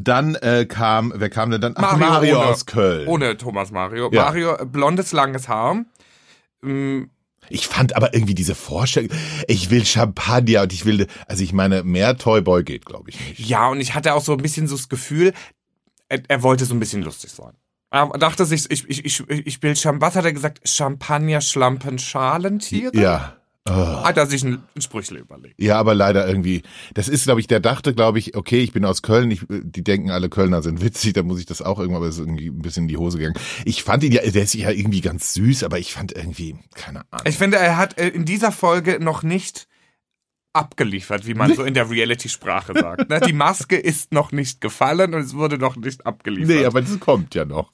Dann 0.00 0.34
äh, 0.36 0.66
kam, 0.66 1.12
wer 1.14 1.30
kam 1.30 1.50
denn 1.52 1.60
dann? 1.60 1.74
Ach, 1.76 1.96
Mario 1.96 2.08
Mario, 2.10 2.38
ohne- 2.40 2.46
aus 2.48 2.66
Köln. 2.66 3.06
Ohne 3.06 3.36
Thomas 3.36 3.70
Mario. 3.70 4.10
Ja. 4.12 4.24
Mario, 4.24 4.56
äh, 4.56 4.64
blondes, 4.66 5.12
langes 5.12 5.48
Haar. 5.48 5.84
Mm, 6.62 7.02
Ich 7.50 7.66
fand 7.66 7.96
aber 7.96 8.14
irgendwie 8.14 8.34
diese 8.34 8.54
Vorstellung, 8.54 9.10
ich 9.48 9.70
will 9.70 9.84
Champagner 9.84 10.62
und 10.62 10.72
ich 10.72 10.84
will, 10.84 11.06
also 11.26 11.42
ich 11.42 11.52
meine, 11.52 11.82
mehr 11.82 12.16
Toyboy 12.16 12.64
geht, 12.64 12.86
glaube 12.86 13.10
ich 13.10 13.20
nicht. 13.20 13.38
Ja, 13.40 13.68
und 13.68 13.80
ich 13.80 13.94
hatte 13.94 14.14
auch 14.14 14.22
so 14.22 14.32
ein 14.32 14.38
bisschen 14.38 14.68
so 14.68 14.76
das 14.76 14.88
Gefühl, 14.88 15.32
er, 16.08 16.22
er 16.28 16.42
wollte 16.42 16.64
so 16.64 16.74
ein 16.74 16.80
bisschen 16.80 17.02
lustig 17.02 17.30
sein. 17.30 17.52
Er 17.90 18.08
dachte 18.18 18.44
sich, 18.44 18.68
ich, 18.70 18.88
ich, 18.88 19.04
ich, 19.04 19.28
ich 19.28 19.62
will 19.62 19.76
Champagner, 19.76 20.06
was 20.08 20.16
hat 20.16 20.24
er 20.24 20.32
gesagt? 20.32 20.68
Champagner, 20.68 21.40
Schlampen, 21.40 21.98
Schalentiere? 21.98 22.96
Ja. 22.96 23.36
Oh. 23.66 23.72
Hat 23.72 24.18
er 24.18 24.26
sich 24.26 24.44
ein, 24.44 24.62
ein 24.76 24.82
Sprüchle 24.82 25.20
überlegt. 25.20 25.54
Ja, 25.58 25.78
aber 25.78 25.94
leider 25.94 26.28
irgendwie, 26.28 26.62
das 26.92 27.08
ist, 27.08 27.24
glaube 27.24 27.40
ich, 27.40 27.46
der 27.46 27.60
dachte, 27.60 27.94
glaube 27.94 28.18
ich, 28.18 28.36
okay, 28.36 28.60
ich 28.60 28.72
bin 28.72 28.84
aus 28.84 29.00
Köln, 29.00 29.30
ich, 29.30 29.40
die 29.48 29.82
denken, 29.82 30.10
alle 30.10 30.28
Kölner 30.28 30.62
sind 30.62 30.82
witzig, 30.82 31.14
dann 31.14 31.26
muss 31.26 31.38
ich 31.38 31.46
das 31.46 31.62
auch 31.62 31.78
irgendwann, 31.78 32.02
aber 32.02 32.08
ist 32.08 32.18
irgendwie 32.18 32.48
ein 32.48 32.60
bisschen 32.60 32.84
in 32.84 32.88
die 32.88 32.98
Hose 32.98 33.16
gegangen. 33.16 33.38
Ich 33.64 33.82
fand 33.82 34.04
ihn 34.04 34.12
ja, 34.12 34.20
der 34.20 34.42
ist 34.42 34.52
ja 34.52 34.70
irgendwie 34.70 35.00
ganz 35.00 35.32
süß, 35.32 35.64
aber 35.64 35.78
ich 35.78 35.94
fand 35.94 36.12
irgendwie, 36.12 36.56
keine 36.74 37.10
Ahnung. 37.10 37.26
Ich 37.26 37.38
finde, 37.38 37.56
er 37.56 37.78
hat 37.78 37.96
äh, 37.98 38.08
in 38.08 38.26
dieser 38.26 38.52
Folge 38.52 38.98
noch 39.02 39.22
nicht 39.22 39.66
abgeliefert, 40.52 41.26
wie 41.26 41.34
man 41.34 41.54
so 41.54 41.64
in 41.64 41.72
der 41.72 41.88
Reality-Sprache 41.88 42.74
sagt. 42.74 43.08
Ne? 43.08 43.20
Die 43.20 43.32
Maske 43.32 43.76
ist 43.76 44.12
noch 44.12 44.30
nicht 44.30 44.60
gefallen 44.60 45.14
und 45.14 45.22
es 45.22 45.34
wurde 45.34 45.56
noch 45.56 45.76
nicht 45.76 46.06
abgeliefert. 46.06 46.54
Nee, 46.54 46.66
aber 46.66 46.82
das 46.82 47.00
kommt 47.00 47.34
ja 47.34 47.46
noch. 47.46 47.72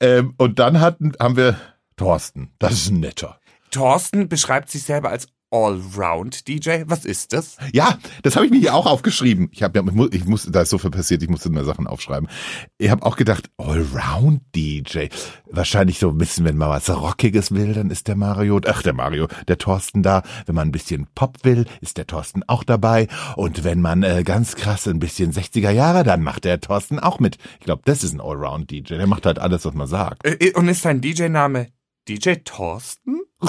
Ähm, 0.00 0.32
und 0.38 0.58
dann 0.58 0.80
hatten, 0.80 1.12
haben 1.20 1.36
wir 1.36 1.60
Thorsten, 1.96 2.50
das 2.58 2.72
ist 2.72 2.90
ein 2.90 3.00
netter. 3.00 3.38
Thorsten 3.76 4.30
beschreibt 4.30 4.70
sich 4.70 4.84
selber 4.84 5.10
als 5.10 5.28
Allround-DJ. 5.50 6.84
Was 6.86 7.04
ist 7.04 7.34
das? 7.34 7.58
Ja, 7.74 7.98
das 8.22 8.34
habe 8.34 8.46
ich 8.46 8.50
mir 8.50 8.58
hier 8.58 8.74
auch 8.74 8.86
aufgeschrieben. 8.86 9.48
Ich 9.52 9.62
habe 9.62 9.78
ja, 9.78 9.84
ich 9.86 9.92
muss, 9.92 10.08
ich 10.12 10.24
muss, 10.24 10.48
da 10.50 10.62
ist 10.62 10.70
so 10.70 10.78
viel 10.78 10.90
passiert, 10.90 11.22
ich 11.22 11.28
musste 11.28 11.50
mir 11.50 11.62
Sachen 11.62 11.86
aufschreiben. 11.86 12.28
Ich 12.78 12.88
habe 12.90 13.04
auch 13.04 13.16
gedacht, 13.16 13.50
Allround 13.58 14.40
DJ. 14.54 15.08
Wahrscheinlich 15.50 15.98
so 15.98 16.08
ein 16.08 16.16
bisschen, 16.16 16.46
wenn 16.46 16.56
man 16.56 16.70
was 16.70 16.88
Rockiges 16.88 17.52
will, 17.52 17.74
dann 17.74 17.90
ist 17.90 18.08
der 18.08 18.16
Mario, 18.16 18.60
ach 18.66 18.82
der 18.82 18.94
Mario, 18.94 19.28
der 19.46 19.58
Thorsten 19.58 20.02
da. 20.02 20.22
Wenn 20.46 20.54
man 20.54 20.68
ein 20.68 20.72
bisschen 20.72 21.06
Pop 21.14 21.36
will, 21.42 21.66
ist 21.82 21.98
der 21.98 22.06
Thorsten 22.06 22.42
auch 22.46 22.64
dabei. 22.64 23.08
Und 23.36 23.62
wenn 23.62 23.82
man 23.82 24.02
äh, 24.02 24.22
ganz 24.24 24.56
krass 24.56 24.88
ein 24.88 25.00
bisschen 25.00 25.32
60er 25.32 25.70
Jahre, 25.70 26.02
dann 26.02 26.22
macht 26.22 26.44
der 26.44 26.60
Thorsten 26.62 26.98
auch 26.98 27.20
mit. 27.20 27.36
Ich 27.60 27.66
glaube, 27.66 27.82
das 27.84 28.02
ist 28.02 28.14
ein 28.14 28.22
Allround 28.22 28.70
DJ. 28.70 28.94
Der 28.94 29.06
macht 29.06 29.26
halt 29.26 29.38
alles, 29.38 29.66
was 29.66 29.74
man 29.74 29.86
sagt. 29.86 30.26
Äh, 30.26 30.52
Und 30.54 30.66
ist 30.68 30.80
sein 30.80 31.02
DJ-Name 31.02 31.68
DJ 32.08 32.36
Thorsten? 32.42 33.20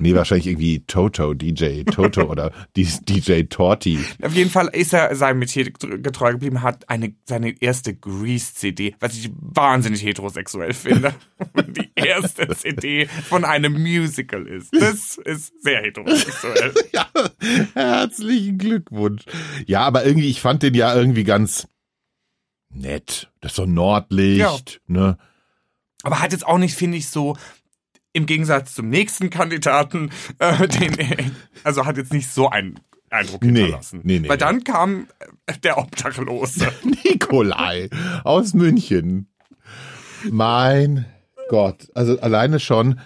Nee, 0.00 0.14
wahrscheinlich 0.14 0.46
irgendwie 0.46 0.84
Toto, 0.86 1.34
DJ 1.34 1.82
Toto 1.82 2.22
oder 2.30 2.52
DJ 2.76 3.42
Torti. 3.42 3.98
Auf 4.22 4.34
jeden 4.34 4.50
Fall 4.50 4.68
ist 4.68 4.92
er 4.92 5.14
seinem 5.16 5.40
Metier 5.40 5.64
getreu 5.70 6.32
geblieben, 6.32 6.62
hat 6.62 6.88
eine, 6.88 7.14
seine 7.24 7.60
erste 7.60 7.94
Grease-CD, 7.94 8.94
was 9.00 9.14
ich 9.14 9.30
wahnsinnig 9.34 10.02
heterosexuell 10.04 10.72
finde. 10.72 11.14
Die 11.68 11.90
erste 11.94 12.48
CD 12.54 13.06
von 13.06 13.44
einem 13.44 13.72
Musical 13.72 14.46
ist. 14.46 14.72
Das 14.72 15.18
ist 15.18 15.52
sehr 15.62 15.80
heterosexuell. 15.82 16.74
Ja, 16.92 17.06
herzlichen 17.74 18.58
Glückwunsch. 18.58 19.22
Ja, 19.66 19.80
aber 19.80 20.04
irgendwie, 20.04 20.30
ich 20.30 20.40
fand 20.40 20.62
den 20.62 20.74
ja 20.74 20.94
irgendwie 20.94 21.24
ganz 21.24 21.68
nett. 22.70 23.30
Das 23.40 23.52
ist 23.52 23.56
so 23.56 23.66
Nordlicht, 23.66 24.80
ne? 24.86 25.18
Aber 26.02 26.20
hat 26.20 26.32
jetzt 26.32 26.46
auch 26.46 26.58
nicht, 26.58 26.74
finde 26.74 26.96
ich, 26.96 27.08
so 27.08 27.36
im 28.18 28.26
Gegensatz 28.26 28.74
zum 28.74 28.88
nächsten 28.90 29.30
Kandidaten, 29.30 30.10
äh, 30.38 30.68
den, 30.68 30.96
also 31.64 31.86
hat 31.86 31.96
jetzt 31.96 32.12
nicht 32.12 32.28
so 32.30 32.50
einen 32.50 32.78
Eindruck 33.10 33.42
Nee, 33.42 33.60
hinterlassen. 33.62 34.00
nee, 34.02 34.18
nee. 34.18 34.28
Weil 34.28 34.36
dann 34.36 34.64
kam 34.64 35.06
äh, 35.46 35.56
der 35.62 35.78
Obdachlose. 35.78 36.70
Nikolai 37.04 37.88
aus 38.24 38.52
München. 38.54 39.28
Mein 40.30 41.06
Gott. 41.48 41.88
Also 41.94 42.20
alleine 42.20 42.60
schon, 42.60 43.00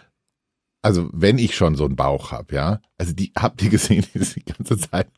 also 0.80 1.08
wenn 1.12 1.38
ich 1.38 1.54
schon 1.54 1.76
so 1.76 1.84
einen 1.84 1.94
Bauch 1.94 2.32
hab, 2.32 2.52
ja, 2.52 2.80
also 2.98 3.12
die 3.12 3.32
habt 3.38 3.62
ihr 3.62 3.70
gesehen, 3.70 4.04
die 4.14 4.44
ganze 4.44 4.76
Zeit 4.78 5.08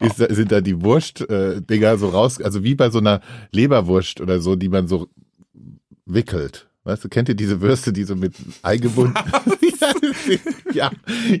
ist, 0.00 0.16
sind 0.16 0.50
da 0.52 0.60
die 0.62 0.80
Wurst-Dinger 0.80 1.98
so 1.98 2.08
raus, 2.08 2.40
also 2.40 2.64
wie 2.64 2.74
bei 2.74 2.88
so 2.90 2.98
einer 2.98 3.20
Leberwurst 3.52 4.20
oder 4.20 4.40
so, 4.40 4.56
die 4.56 4.68
man 4.70 4.88
so 4.88 5.08
wickelt. 6.06 6.69
Weißt 6.90 7.04
du, 7.04 7.08
kennt 7.08 7.28
ihr 7.28 7.36
diese 7.36 7.60
Würste, 7.60 7.92
die 7.92 8.02
so 8.02 8.16
mit 8.16 8.34
Ei 8.62 8.76
gebunden? 8.76 9.14
ja, 10.72 10.90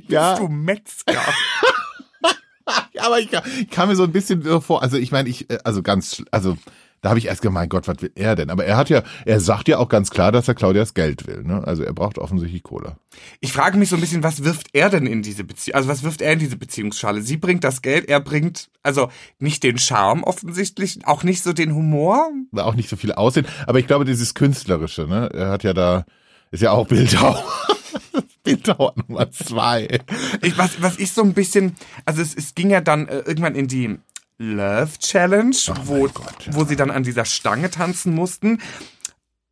ja, 0.06 0.36
Du 0.36 0.46
Metzger. 0.46 1.14
ja, 2.92 3.02
aber 3.02 3.18
ich, 3.18 3.30
ich 3.60 3.68
kam 3.68 3.88
mir 3.88 3.96
so 3.96 4.04
ein 4.04 4.12
bisschen 4.12 4.62
vor, 4.62 4.80
also 4.80 4.96
ich 4.96 5.10
meine, 5.10 5.28
ich, 5.28 5.50
äh, 5.50 5.58
also 5.64 5.82
ganz, 5.82 6.22
also 6.30 6.56
da 7.02 7.10
habe 7.10 7.18
ich 7.18 7.26
erst 7.26 7.42
gemeint, 7.42 7.60
mein 7.60 7.68
Gott, 7.68 7.88
was 7.88 8.00
will 8.00 8.12
er 8.14 8.36
denn? 8.36 8.48
Aber 8.48 8.64
er 8.64 8.76
hat 8.76 8.88
ja, 8.88 9.02
er 9.26 9.40
sagt 9.40 9.68
ja 9.68 9.78
auch 9.78 9.88
ganz 9.88 10.10
klar, 10.10 10.32
dass 10.32 10.48
er 10.48 10.54
Claudias 10.54 10.94
Geld 10.94 11.26
will, 11.26 11.42
ne? 11.42 11.62
Also 11.66 11.82
er 11.82 11.92
braucht 11.92 12.18
offensichtlich 12.18 12.62
Kohle. 12.62 12.96
Ich 13.40 13.52
frage 13.52 13.76
mich 13.76 13.90
so 13.90 13.96
ein 13.96 14.00
bisschen, 14.00 14.22
was 14.22 14.44
wirft 14.44 14.68
er 14.72 14.88
denn 14.88 15.06
in 15.06 15.22
diese 15.22 15.44
Beziehung? 15.44 15.76
Also 15.76 15.88
was 15.88 16.02
wirft 16.02 16.22
er 16.22 16.32
in 16.32 16.38
diese 16.38 16.56
Beziehungsschale? 16.56 17.20
Sie 17.20 17.36
bringt 17.36 17.64
das 17.64 17.82
Geld, 17.82 18.08
er 18.08 18.20
bringt 18.20 18.70
also 18.82 19.10
nicht 19.38 19.62
den 19.62 19.76
Charme 19.76 20.24
offensichtlich, 20.24 21.00
auch 21.04 21.22
nicht 21.22 21.42
so 21.42 21.52
den 21.52 21.74
Humor. 21.74 22.30
Auch 22.56 22.74
nicht 22.74 22.88
so 22.88 22.96
viel 22.96 23.12
Aussehen, 23.12 23.46
aber 23.66 23.78
ich 23.78 23.86
glaube, 23.86 24.04
dieses 24.06 24.34
Künstlerische, 24.34 25.06
ne? 25.06 25.28
Er 25.34 25.50
hat 25.50 25.62
ja 25.62 25.74
da, 25.74 26.06
ist 26.50 26.62
ja 26.62 26.70
auch 26.70 26.86
Bildhauer. 26.86 27.44
Bildhauer 28.42 28.94
Nummer 28.96 29.30
zwei. 29.30 30.00
Ich, 30.42 30.56
was, 30.56 30.80
was 30.80 30.98
ich 30.98 31.12
so 31.12 31.22
ein 31.22 31.34
bisschen, 31.34 31.76
also 32.04 32.22
es, 32.22 32.34
es 32.34 32.54
ging 32.54 32.70
ja 32.70 32.80
dann 32.80 33.06
äh, 33.08 33.18
irgendwann 33.18 33.54
in 33.54 33.68
die 33.68 33.98
Love 34.42 34.92
Challenge, 34.98 35.54
wo, 35.84 36.08
Gott, 36.08 36.46
ja. 36.46 36.54
wo 36.54 36.64
sie 36.64 36.74
dann 36.74 36.90
an 36.90 37.02
dieser 37.02 37.26
Stange 37.26 37.70
tanzen 37.70 38.14
mussten. 38.14 38.58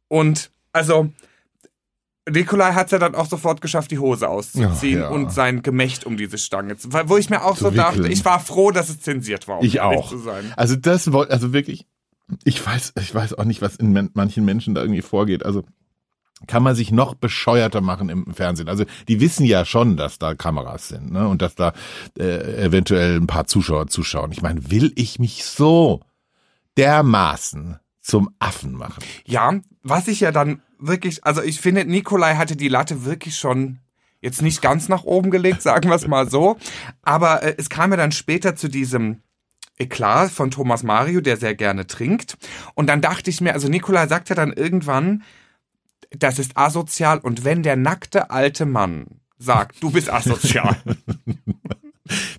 Und 0.09 0.50
also 0.73 1.12
Nikolai 2.30 2.73
hat 2.73 2.87
es 2.87 2.92
ja 2.92 2.99
dann 2.99 3.14
auch 3.14 3.26
sofort 3.26 3.61
geschafft, 3.61 3.90
die 3.90 3.99
Hose 3.99 4.28
auszuziehen 4.28 5.02
Ach, 5.02 5.09
ja. 5.09 5.09
und 5.09 5.30
sein 5.30 5.62
Gemächt 5.62 6.07
um 6.07 6.16
diese 6.16 6.38
Stange 6.38 6.78
zu. 6.78 6.90
Wo 6.92 7.18
ich 7.18 7.28
mir 7.28 7.45
auch 7.45 7.57
Zu 7.57 7.64
so 7.64 7.71
dachte, 7.71 7.99
wickeln. 7.99 8.12
ich 8.12 8.25
war 8.25 8.40
froh, 8.40 8.71
dass 8.71 8.88
es 8.88 9.00
zensiert 9.00 9.47
war, 9.47 9.59
um 9.59 9.64
Ich 9.66 9.80
auch. 9.80 10.09
zu 10.09 10.18
sein. 10.18 10.54
Also 10.57 10.75
das 10.75 11.12
wollte, 11.12 11.33
also 11.33 11.52
wirklich, 11.52 11.87
ich 12.45 12.64
weiß, 12.64 12.95
ich 12.99 13.14
weiß 13.14 13.35
auch 13.35 13.45
nicht, 13.45 13.61
was 13.61 13.76
in 13.76 14.11
manchen 14.14 14.45
Menschen 14.47 14.75
da 14.75 14.80
irgendwie 14.80 15.02
vorgeht. 15.02 15.45
Also 15.45 15.64
kann 16.47 16.62
man 16.62 16.75
sich 16.75 16.92
noch 16.92 17.14
bescheuerter 17.14 17.80
machen 17.80 18.09
im 18.09 18.33
Fernsehen. 18.35 18.68
Also 18.68 18.85
die 19.09 19.21
wissen 19.21 19.45
ja 19.45 19.64
schon, 19.64 19.97
dass 19.97 20.18
da 20.18 20.35
Kameras 20.35 20.88
sind, 20.88 21.11
ne? 21.12 21.26
Und 21.26 21.42
dass 21.42 21.54
da 21.54 21.73
äh, 22.18 22.64
eventuell 22.64 23.16
ein 23.16 23.26
paar 23.26 23.47
Zuschauer 23.47 23.88
zuschauen. 23.88 24.33
Ich 24.33 24.42
meine, 24.42 24.71
will 24.71 24.92
ich 24.95 25.18
mich 25.18 25.45
so 25.45 26.00
dermaßen 26.76 27.78
zum 28.00 28.30
Affen 28.38 28.73
machen. 28.73 29.02
Ja, 29.26 29.59
was 29.83 30.09
ich 30.09 30.21
ja 30.21 30.33
dann 30.33 30.62
wirklich, 30.78 31.25
also 31.25 31.42
ich 31.42 31.61
finde, 31.61 31.85
Nikolai 31.85 32.37
hatte 32.37 32.57
die 32.57 32.68
Latte 32.68 33.04
wirklich 33.04 33.37
schon 33.37 33.80
jetzt 34.21 34.42
nicht 34.42 34.62
ganz 34.62 34.88
nach 34.88 35.04
oben 35.04 35.30
gelegt, 35.30 35.62
sagen 35.62 35.88
wir 35.88 35.97
es 35.97 36.07
mal 36.07 36.30
so. 36.30 36.57
Aber 37.02 37.42
äh, 37.42 37.54
es 37.59 37.68
kam 37.68 37.90
ja 37.90 37.97
dann 37.97 38.12
später 38.12 38.57
zu 38.57 38.68
diesem 38.68 39.23
Eklat 39.78 40.30
von 40.30 40.50
Thomas 40.50 40.83
Mario, 40.83 41.21
der 41.21 41.37
sehr 41.37 41.54
gerne 41.54 41.87
trinkt. 41.87 42.37
Und 42.75 42.88
dann 42.88 43.00
dachte 43.00 43.30
ich 43.30 43.40
mir, 43.40 43.52
also 43.52 43.68
Nikolai 43.68 44.07
sagt 44.09 44.28
ja 44.28 44.35
dann 44.35 44.52
irgendwann, 44.52 45.23
das 46.10 46.38
ist 46.38 46.56
asozial. 46.56 47.18
Und 47.18 47.44
wenn 47.44 47.62
der 47.62 47.76
nackte 47.76 48.30
alte 48.30 48.66
Mann 48.66 49.06
sagt, 49.38 49.82
du 49.82 49.90
bist 49.90 50.10
asozial, 50.10 50.76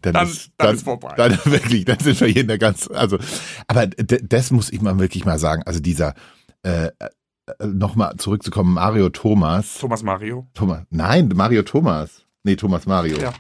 Dann, 0.01 0.13
Dann- 0.13 0.27
ist, 0.27 0.51
dann 0.57 0.67
dann, 0.67 0.75
ist 0.77 0.83
vorbei. 0.83 1.13
Dann 1.15 1.37
wirklich, 1.45 1.85
dann 1.85 1.99
sind 1.99 2.19
wir 2.21 2.27
hier 2.27 2.41
in 2.41 2.47
der 2.47 2.57
ganz, 2.57 2.89
also, 2.89 3.19
aber 3.67 3.85
das 3.85 4.49
muss 4.49 4.71
ich 4.71 4.81
mal 4.81 4.97
wirklich 4.97 5.25
mal 5.25 5.37
sagen. 5.37 5.61
Also 5.63 5.79
dieser, 5.79 6.15
äh, 6.63 6.87
äh, 6.87 7.67
nochmal 7.67 8.15
zurückzukommen, 8.17 8.73
Mario 8.73 9.09
Thomas. 9.09 9.77
Thomas 9.77 10.01
Mario. 10.01 10.47
Thomas, 10.55 10.81
nein, 10.89 11.31
Mario 11.35 11.61
Thomas. 11.61 12.25
Nee, 12.43 12.55
Thomas 12.55 12.87
Mario. 12.87 13.19
Ja. 13.19 13.31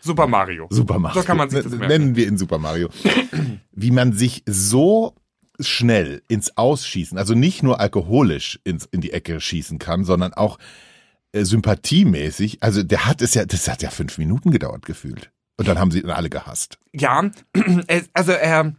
Super 0.00 0.28
Mario. 0.28 0.68
Super 0.70 1.00
Mario. 1.00 1.20
So 1.20 1.26
kann 1.26 1.36
man 1.36 1.50
sich 1.50 1.62
das 1.64 1.72
merken. 1.72 1.88
Nennen 1.88 2.16
wir 2.16 2.28
ihn 2.28 2.38
Super 2.38 2.58
Mario. 2.58 2.88
Wie 3.72 3.90
man 3.90 4.12
sich 4.12 4.44
so 4.46 5.16
schnell 5.60 6.22
ins 6.28 6.56
Ausschießen, 6.56 7.18
also 7.18 7.34
nicht 7.34 7.62
nur 7.62 7.80
alkoholisch 7.80 8.60
ins, 8.64 8.86
in 8.86 9.00
die 9.00 9.12
Ecke 9.12 9.40
schießen 9.40 9.78
kann, 9.78 10.04
sondern 10.04 10.34
auch 10.34 10.58
äh, 11.32 11.44
sympathiemäßig. 11.44 12.62
Also 12.62 12.82
der 12.82 13.06
hat 13.06 13.22
es 13.22 13.34
ja, 13.34 13.44
das 13.44 13.68
hat 13.68 13.82
ja 13.82 13.90
fünf 13.90 14.18
Minuten 14.18 14.50
gedauert 14.50 14.86
gefühlt. 14.86 15.30
Und 15.56 15.68
dann 15.68 15.78
haben 15.78 15.90
sie 15.90 16.00
ihn 16.00 16.10
alle 16.10 16.30
gehasst. 16.30 16.78
Ja, 16.92 17.30
also 18.14 18.32
er, 18.32 18.74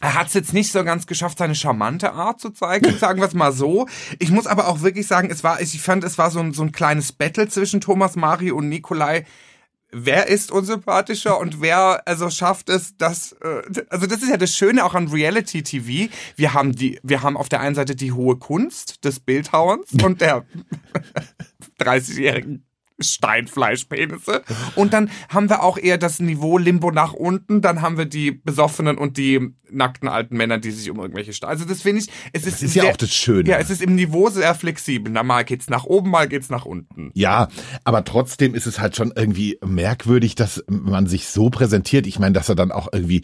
er 0.00 0.14
hat 0.14 0.28
es 0.28 0.34
jetzt 0.34 0.52
nicht 0.52 0.72
so 0.72 0.82
ganz 0.82 1.06
geschafft, 1.06 1.38
seine 1.38 1.54
charmante 1.54 2.12
Art 2.12 2.40
zu 2.40 2.50
zeigen, 2.50 2.92
sagen 2.98 3.20
wir 3.20 3.28
es 3.28 3.34
mal 3.34 3.52
so. 3.52 3.86
Ich 4.18 4.30
muss 4.30 4.46
aber 4.46 4.68
auch 4.68 4.82
wirklich 4.82 5.06
sagen, 5.06 5.30
es 5.30 5.44
war, 5.44 5.60
ich 5.60 5.80
fand, 5.80 6.04
es 6.04 6.18
war 6.18 6.30
so 6.30 6.40
ein, 6.40 6.52
so 6.52 6.62
ein 6.62 6.72
kleines 6.72 7.12
Battle 7.12 7.48
zwischen 7.48 7.80
Thomas 7.80 8.16
Mario 8.16 8.56
und 8.56 8.68
Nikolai. 8.68 9.26
Wer 9.98 10.28
ist 10.28 10.52
unsympathischer 10.52 11.40
und 11.40 11.62
wer 11.62 12.06
also 12.06 12.28
schafft 12.28 12.68
es, 12.68 12.98
dass 12.98 13.32
äh, 13.40 13.62
also 13.88 14.06
das 14.06 14.22
ist 14.22 14.28
ja 14.28 14.36
das 14.36 14.54
Schöne 14.54 14.84
auch 14.84 14.92
an 14.92 15.08
Reality 15.08 15.62
TV. 15.62 16.12
Wir 16.36 16.52
haben 16.52 16.72
die, 16.72 17.00
wir 17.02 17.22
haben 17.22 17.38
auf 17.38 17.48
der 17.48 17.60
einen 17.60 17.74
Seite 17.74 17.96
die 17.96 18.12
hohe 18.12 18.36
Kunst 18.36 19.06
des 19.06 19.20
Bildhauerns 19.20 19.92
und 20.04 20.20
der 20.20 20.44
30-jährigen 21.80 22.66
Steinfleischpenisse. 22.98 24.42
Und 24.74 24.92
dann 24.92 25.10
haben 25.28 25.48
wir 25.48 25.62
auch 25.62 25.78
eher 25.78 25.98
das 25.98 26.20
Niveau 26.20 26.58
Limbo 26.58 26.90
nach 26.90 27.12
unten. 27.12 27.60
Dann 27.60 27.82
haben 27.82 27.98
wir 27.98 28.06
die 28.06 28.32
Besoffenen 28.32 28.98
und 28.98 29.16
die 29.16 29.50
nackten 29.70 30.08
alten 30.08 30.36
Männer, 30.36 30.58
die 30.58 30.70
sich 30.70 30.90
um 30.90 30.98
irgendwelche 30.98 31.32
Steine. 31.32 31.50
Also 31.50 31.64
das 31.64 31.82
finde 31.82 32.02
ich, 32.02 32.08
es 32.32 32.46
ist, 32.46 32.54
Das 32.54 32.62
ist 32.62 32.74
ja 32.74 32.82
sehr, 32.82 32.92
auch 32.92 32.96
das 32.96 33.12
Schöne. 33.12 33.48
Ja, 33.48 33.58
es 33.58 33.70
ist 33.70 33.82
im 33.82 33.94
Niveau 33.94 34.30
sehr 34.30 34.54
flexibel. 34.54 35.12
Na, 35.12 35.22
mal 35.22 35.44
geht's 35.44 35.68
nach 35.68 35.84
oben, 35.84 36.10
mal 36.10 36.28
geht's 36.28 36.50
nach 36.50 36.64
unten. 36.64 37.10
Ja, 37.14 37.48
aber 37.84 38.04
trotzdem 38.04 38.54
ist 38.54 38.66
es 38.66 38.80
halt 38.80 38.96
schon 38.96 39.12
irgendwie 39.14 39.58
merkwürdig, 39.64 40.34
dass 40.34 40.64
man 40.68 41.06
sich 41.06 41.28
so 41.28 41.50
präsentiert. 41.50 42.06
Ich 42.06 42.18
meine, 42.18 42.32
dass 42.32 42.48
er 42.48 42.54
dann 42.54 42.72
auch 42.72 42.88
irgendwie 42.92 43.22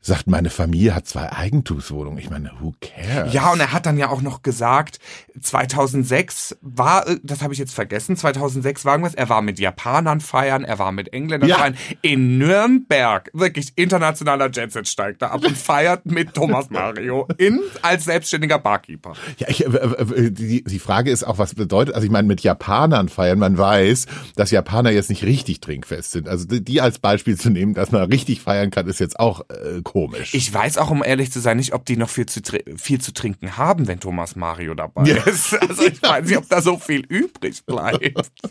sagt, 0.00 0.26
meine 0.28 0.50
Familie 0.50 0.94
hat 0.94 1.06
zwei 1.06 1.32
Eigentumswohnungen. 1.32 2.18
Ich 2.18 2.30
meine, 2.30 2.52
who 2.60 2.74
cares? 2.80 3.32
Ja, 3.32 3.52
und 3.52 3.60
er 3.60 3.72
hat 3.72 3.84
dann 3.86 3.98
ja 3.98 4.08
auch 4.08 4.22
noch 4.22 4.42
gesagt, 4.42 4.98
2006 5.40 6.56
war, 6.60 7.06
äh, 7.08 7.18
das 7.22 7.42
habe 7.42 7.52
ich 7.52 7.58
jetzt 7.58 7.74
vergessen, 7.74 8.16
2006 8.16 8.84
war 8.84 8.94
irgendwas, 8.94 9.14
er 9.14 9.28
war 9.28 9.42
mit 9.42 9.58
Japanern 9.58 10.20
feiern, 10.20 10.64
er 10.64 10.78
war 10.78 10.92
mit 10.92 11.12
Engländern 11.12 11.48
Ja. 11.48 11.58
feiern, 11.58 11.76
in 12.02 12.38
Nürnberg, 12.38 13.30
wirklich 13.32 13.72
internationaler 13.76 14.50
Jetset 14.50 14.88
steigt 14.88 15.22
da 15.22 15.28
ab 15.28 15.44
und 15.44 15.56
feiert 15.56 16.06
mit 16.06 16.34
Thomas 16.34 16.70
Mario 16.70 17.26
in, 17.38 17.60
als 17.82 18.04
selbstständiger 18.04 18.58
Barkeeper. 18.58 19.14
Ja, 19.38 19.48
ich, 19.48 19.64
äh, 19.64 19.68
äh, 19.68 20.30
die, 20.30 20.64
die 20.64 20.78
Frage 20.78 21.10
ist 21.10 21.24
auch, 21.24 21.38
was 21.38 21.54
bedeutet, 21.54 21.94
also 21.94 22.04
ich 22.04 22.10
meine, 22.10 22.28
mit 22.28 22.40
Japanern 22.42 23.08
feiern, 23.08 23.38
man 23.38 23.58
weiß, 23.58 24.06
dass 24.36 24.50
Japaner 24.50 24.90
jetzt 24.90 25.10
nicht 25.10 25.24
richtig 25.24 25.60
trinkfest 25.60 26.12
sind. 26.12 26.28
Also 26.28 26.46
die, 26.46 26.64
die 26.64 26.80
als 26.80 26.98
Beispiel 26.98 27.36
zu 27.36 27.50
nehmen, 27.50 27.74
dass 27.74 27.90
man 27.92 28.02
richtig 28.04 28.40
feiern 28.40 28.70
kann, 28.70 28.86
ist 28.86 29.00
jetzt 29.00 29.18
auch 29.18 29.40
äh, 29.50 29.80
komisch. 29.92 30.34
Ich 30.34 30.52
weiß 30.52 30.76
auch, 30.78 30.90
um 30.90 31.02
ehrlich 31.02 31.32
zu 31.32 31.40
sein, 31.40 31.56
nicht, 31.56 31.72
ob 31.72 31.84
die 31.86 31.96
noch 31.96 32.10
viel 32.10 32.26
zu, 32.26 32.40
viel 32.76 33.00
zu 33.00 33.12
trinken 33.12 33.56
haben, 33.56 33.86
wenn 33.88 34.00
Thomas 34.00 34.36
Mario 34.36 34.74
dabei 34.74 35.04
Ja. 35.04 35.22
ist. 35.24 35.54
Also 35.60 35.82
ich 35.86 36.02
weiß 36.02 36.26
nicht, 36.26 36.36
ob 36.36 36.48
da 36.48 36.60
so 36.60 36.78
viel 36.78 37.04
übrig 37.08 37.64
bleibt. 37.64 38.30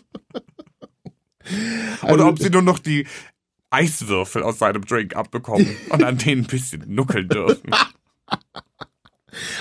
Also 2.02 2.14
Oder 2.14 2.28
ob 2.28 2.40
sie 2.40 2.50
nur 2.50 2.62
noch 2.62 2.78
die 2.80 3.08
Eiswürfel 3.70 4.44
aus 4.44 4.60
seinem 4.60 4.84
Drink 4.84 5.16
abbekommen 5.16 5.78
und 5.90 6.04
an 6.04 6.18
denen 6.18 6.42
ein 6.42 6.48
bisschen 6.48 6.84
nuckeln 6.94 7.30
dürfen. 7.30 7.72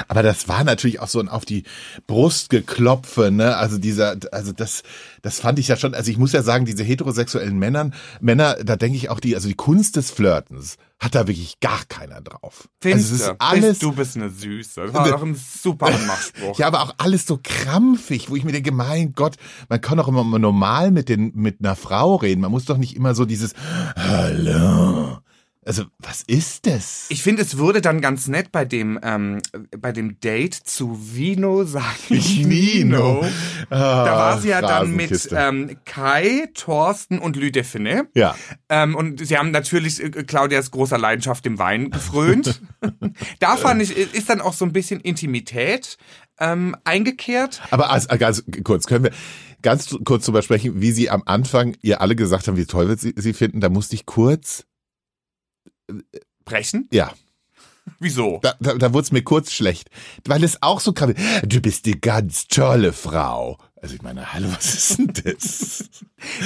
Aber 0.08 0.22
das 0.22 0.48
war 0.48 0.64
natürlich 0.64 1.00
auch 1.00 1.08
so 1.08 1.20
ein 1.20 1.28
auf 1.28 1.44
die 1.44 1.64
Brust 2.06 2.50
geklopfe, 2.50 3.30
ne? 3.30 3.56
Also 3.56 3.78
dieser, 3.78 4.16
also 4.32 4.52
das, 4.52 4.82
das 5.22 5.40
fand 5.40 5.58
ich 5.58 5.68
ja 5.68 5.76
schon. 5.76 5.94
Also 5.94 6.10
ich 6.10 6.18
muss 6.18 6.32
ja 6.32 6.42
sagen, 6.42 6.64
diese 6.64 6.84
heterosexuellen 6.84 7.58
Männern, 7.58 7.94
Männer, 8.20 8.56
da 8.62 8.76
denke 8.76 8.96
ich 8.96 9.10
auch 9.10 9.20
die, 9.20 9.34
also 9.34 9.48
die 9.48 9.54
Kunst 9.54 9.96
des 9.96 10.10
Flirtens 10.10 10.76
hat 10.98 11.14
da 11.14 11.26
wirklich 11.26 11.60
gar 11.60 11.84
keiner 11.88 12.22
drauf. 12.22 12.68
Findest 12.80 13.12
also 13.12 13.22
es 13.22 13.26
du? 13.26 13.32
ist 13.32 13.40
alles, 13.40 13.68
Bist, 13.68 13.82
du 13.82 13.92
bist 13.92 14.16
eine 14.16 14.30
Süße. 14.30 14.80
Das 14.82 14.94
war 14.94 15.10
doch 15.10 15.22
ein 15.22 15.34
super 15.34 15.86
Anmachspruch. 15.86 16.58
ja, 16.58 16.66
aber 16.66 16.82
auch 16.82 16.94
alles 16.96 17.26
so 17.26 17.38
krampfig, 17.42 18.30
wo 18.30 18.36
ich 18.36 18.44
mir 18.44 18.52
denke, 18.52 18.72
mein 18.72 19.12
Gott, 19.12 19.36
man 19.68 19.80
kann 19.80 19.98
doch 19.98 20.08
immer 20.08 20.24
mal 20.24 20.38
normal 20.38 20.90
mit 20.90 21.08
den, 21.08 21.32
mit 21.34 21.60
einer 21.60 21.76
Frau 21.76 22.16
reden. 22.16 22.40
Man 22.40 22.50
muss 22.50 22.64
doch 22.64 22.78
nicht 22.78 22.96
immer 22.96 23.14
so 23.14 23.26
dieses, 23.26 23.52
hallo. 23.94 25.18
Also, 25.66 25.84
was 25.98 26.22
ist 26.22 26.66
das? 26.66 27.06
Ich 27.08 27.24
finde, 27.24 27.42
es 27.42 27.58
wurde 27.58 27.80
dann 27.80 28.00
ganz 28.00 28.28
nett 28.28 28.52
bei 28.52 28.64
dem, 28.64 29.00
ähm, 29.02 29.42
bei 29.76 29.90
dem 29.90 30.20
Date 30.20 30.54
zu 30.54 30.96
Vino, 31.12 31.64
sag 31.64 31.96
ich 32.08 32.38
Nino. 32.46 33.22
Nino. 33.22 33.26
Da 33.68 34.06
war 34.06 34.40
sie 34.40 34.50
ja 34.50 34.60
dann 34.60 34.94
mit 34.94 35.28
ähm, 35.32 35.76
Kai, 35.84 36.48
Thorsten 36.54 37.18
und 37.18 37.34
Lü 37.34 37.50
Define. 37.50 38.08
ja. 38.14 38.36
Ähm, 38.68 38.94
und 38.94 39.26
sie 39.26 39.36
haben 39.36 39.50
natürlich 39.50 40.00
äh, 40.00 40.10
Claudias 40.10 40.70
großer 40.70 40.98
Leidenschaft 40.98 41.44
dem 41.44 41.58
Wein 41.58 41.90
gefrönt. 41.90 42.62
da 43.40 43.56
fand 43.56 43.82
ich, 43.82 43.96
ist 43.96 44.30
dann 44.30 44.40
auch 44.40 44.52
so 44.52 44.64
ein 44.64 44.72
bisschen 44.72 45.00
Intimität 45.00 45.98
ähm, 46.38 46.76
eingekehrt. 46.84 47.60
Aber 47.70 47.90
also, 47.90 48.06
ganz 48.18 48.44
kurz, 48.62 48.86
können 48.86 49.04
wir 49.04 49.12
ganz 49.62 49.96
kurz 50.04 50.26
drüber 50.26 50.42
sprechen, 50.42 50.80
wie 50.80 50.92
Sie 50.92 51.10
am 51.10 51.24
Anfang 51.26 51.76
ihr 51.82 52.00
alle 52.00 52.14
gesagt 52.14 52.46
haben, 52.46 52.56
wie 52.56 52.66
toll 52.66 52.88
wir 52.88 52.96
sie, 52.96 53.14
sie 53.16 53.32
finden. 53.32 53.60
Da 53.60 53.68
musste 53.68 53.96
ich 53.96 54.06
kurz, 54.06 54.64
Brechen? 56.44 56.88
ja, 56.92 57.12
Wieso? 57.98 58.40
da, 58.42 58.54
da, 58.60 58.74
da 58.74 58.92
wurde 58.92 59.04
es 59.04 59.12
mir 59.12 59.22
kurz 59.22 59.52
schlecht, 59.52 59.90
weil 60.24 60.44
es 60.44 60.62
auch 60.62 60.80
so 60.80 60.92
kam. 60.92 61.14
Du 61.44 61.60
bist 61.60 61.86
die 61.86 62.00
ganz 62.00 62.48
tolle 62.48 62.92
Frau. 62.92 63.58
Also 63.80 63.94
ich 63.94 64.02
meine, 64.02 64.32
hallo, 64.32 64.48
was 64.54 64.74
ist 64.74 64.98
denn 64.98 65.12
das? 65.24 65.88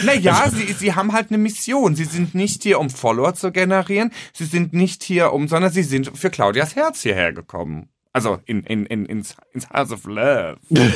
Naja, 0.04 0.50
sie, 0.50 0.72
sie 0.72 0.94
haben 0.94 1.12
halt 1.12 1.30
eine 1.30 1.38
Mission. 1.38 1.94
Sie 1.94 2.04
sind 2.04 2.34
nicht 2.34 2.64
hier, 2.64 2.80
um 2.80 2.90
Follower 2.90 3.34
zu 3.34 3.50
generieren. 3.50 4.12
Sie 4.34 4.44
sind 4.44 4.74
nicht 4.74 5.02
hier, 5.02 5.32
um, 5.32 5.48
sondern 5.48 5.72
sie 5.72 5.84
sind 5.84 6.18
für 6.18 6.28
Claudias 6.28 6.76
Herz 6.76 7.00
hierher 7.00 7.32
gekommen. 7.32 7.88
Also 8.12 8.40
in, 8.44 8.64
in, 8.64 8.84
in, 8.86 9.06
ins, 9.06 9.36
ins 9.54 9.70
House 9.70 9.92
of 9.92 10.04
Love. 10.04 10.58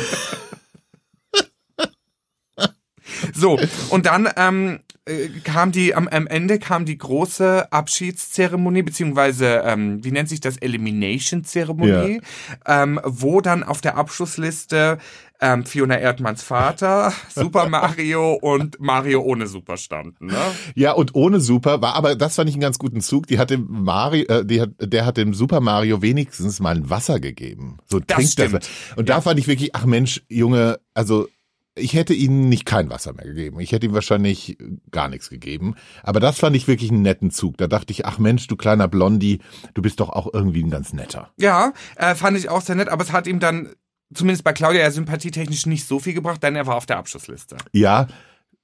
so, 3.33 3.59
und 3.91 4.07
dann 4.07 4.29
ähm, 4.37 4.81
äh, 5.07 5.29
kam 5.45 5.71
die, 5.71 5.95
am, 5.95 6.09
am 6.09 6.27
Ende 6.27 6.59
kam 6.59 6.87
die 6.87 6.97
große 6.97 7.71
Abschiedszeremonie, 7.71 8.83
beziehungsweise, 8.83 9.63
ähm, 9.65 10.03
wie 10.03 10.11
nennt 10.11 10.29
sich 10.29 10.41
das, 10.41 10.57
Elimination-Zeremonie, 10.57 12.21
ähm, 12.67 13.01
wo 13.05 13.41
dann 13.41 13.63
auf 13.63 13.81
der 13.81 13.97
Abschlussliste 13.97 14.99
ähm, 15.41 15.67
Fiona 15.67 15.99
Erdmanns 15.99 16.43
Vater, 16.43 17.13
Super 17.35 17.69
Mario 17.69 18.33
und 18.35 18.81
Mario 18.81 19.21
ohne 19.21 19.47
Super 19.47 19.77
standen. 19.77 20.27
Ne? 20.27 20.39
Ja, 20.75 20.93
und 20.93 21.15
ohne 21.15 21.41
Super 21.41 21.83
war, 21.83 21.95
aber 21.95 22.15
das 22.15 22.37
fand 22.37 22.49
ich 22.49 22.55
einen 22.55 22.63
ganz 22.63 22.79
guten 22.79 23.03
Zug. 23.03 23.27
Die 23.27 23.39
hat 23.39 23.51
dem 23.51 23.67
Mario, 23.69 24.25
äh, 24.29 24.47
die 24.47 24.63
hat, 24.63 24.71
der 24.79 25.05
hat 25.05 25.19
dem 25.19 25.35
Super 25.35 25.61
Mario 25.61 26.01
wenigstens 26.01 26.61
mal 26.61 26.77
ein 26.77 26.89
Wasser 26.89 27.21
gegeben. 27.21 27.79
So 27.91 28.01
Das 28.01 28.17
trinkt 28.17 28.33
stimmt. 28.33 28.55
das. 28.55 28.69
Und 28.97 29.09
da 29.11 29.21
fand 29.21 29.39
ich 29.39 29.49
wirklich, 29.49 29.75
ach 29.75 29.85
Mensch, 29.85 30.23
Junge, 30.29 30.79
also 30.95 31.29
ich 31.77 31.95
hätte 31.95 32.15
ihnen 32.15 32.49
nicht 32.49 32.67
kein 32.67 32.91
Wasser 32.91 33.13
mehr 33.13 33.27
gegeben. 33.27 33.61
Ich 33.61 33.73
hätte 33.73 33.87
ihm 33.87 33.95
wahrscheinlich 33.95 34.57
gar 34.91 35.09
nichts 35.09 35.29
gegeben. 35.29 35.75
Aber 36.03 36.21
das 36.21 36.39
fand 36.39 36.55
ich 36.55 36.69
wirklich 36.69 36.91
einen 36.91 37.03
netten 37.03 37.31
Zug. 37.31 37.57
Da 37.57 37.67
dachte 37.67 37.93
ich, 37.93 38.07
ach 38.07 38.19
Mensch, 38.19 38.47
du 38.47 38.57
kleiner 38.57 38.89
Blondie, 38.89 39.41
du 39.75 39.83
bist 39.83 40.01
doch 40.01 40.11
auch 40.11 40.33
irgendwie 40.33 40.63
ein 40.63 40.71
ganz 40.71 40.93
netter. 40.93 41.31
Ja, 41.37 41.73
äh, 41.97 42.15
fand 42.15 42.39
ich 42.39 42.49
auch 42.49 42.61
sehr 42.61 42.77
nett, 42.77 42.89
aber 42.89 43.03
es 43.03 43.13
hat 43.13 43.27
ihm 43.27 43.41
dann 43.41 43.75
zumindest 44.15 44.45
bei 44.45 44.53
Claudia 44.53 44.83
ja 44.83 44.91
sympathietechnisch 44.91 45.67
nicht 45.67 45.87
so 45.87 45.99
viel 45.99 46.15
gebracht, 46.15 46.43
denn 46.43 46.55
er 46.55 46.67
war 46.67 46.77
auf 46.77 46.87
der 46.87 46.99
Abschlussliste. 46.99 47.57
Ja, 47.73 48.07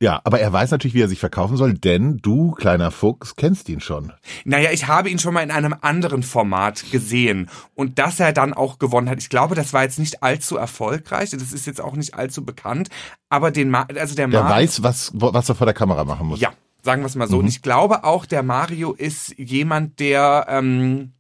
ja, 0.01 0.21
aber 0.25 0.41
er 0.41 0.53
weiß 0.53 0.71
natürlich, 0.71 0.95
wie 0.95 1.03
er 1.03 1.09
sich 1.09 1.21
verkaufen 1.21 1.57
soll, 1.57 1.75
denn 1.75 2.19
du, 2.19 2.53
kleiner 2.53 2.91
Fuchs, 2.91 3.37
kennst 3.37 3.69
ihn 3.69 3.81
schon. 3.81 4.13
Naja, 4.45 4.71
ich 4.73 4.89
habe 4.89 5.11
ihn 5.11 5.19
schon 5.19 5.35
mal 5.35 5.43
in 5.43 5.51
einem 5.51 5.75
anderen 5.81 6.23
Format 6.23 6.91
gesehen 6.91 7.51
und 7.75 7.99
dass 7.99 8.19
er 8.19 8.33
dann 8.33 8.55
auch 8.55 8.79
gewonnen 8.79 9.11
hat. 9.11 9.19
Ich 9.19 9.29
glaube, 9.29 9.55
das 9.55 9.73
war 9.73 9.83
jetzt 9.83 9.99
nicht 9.99 10.23
allzu 10.23 10.57
erfolgreich, 10.57 11.31
das 11.31 11.53
ist 11.53 11.67
jetzt 11.67 11.81
auch 11.81 11.97
nicht 11.97 12.15
allzu 12.15 12.45
bekannt, 12.45 12.89
aber 13.29 13.51
den 13.51 13.69
Ma 13.69 13.83
also 13.83 14.15
der, 14.15 14.27
Der 14.27 14.43
Mario, 14.43 14.57
weiß, 14.57 14.83
was, 14.83 15.13
was 15.15 15.49
er 15.49 15.55
vor 15.55 15.67
der 15.67 15.75
Kamera 15.75 16.05
machen 16.05 16.29
muss. 16.29 16.41
ja, 16.41 16.53
sagen 16.83 17.03
wir 17.03 17.07
es 17.07 17.15
mal 17.15 17.29
so. 17.29 17.39
Und 17.39 17.47
ich 17.47 17.61
glaube 17.61 18.05
auch, 18.05 18.25
der 18.25 18.43
Mario 18.43 18.93
ist 18.93 19.39
jemand, 19.39 20.01
der 20.01 20.47
ähm, 20.49 21.13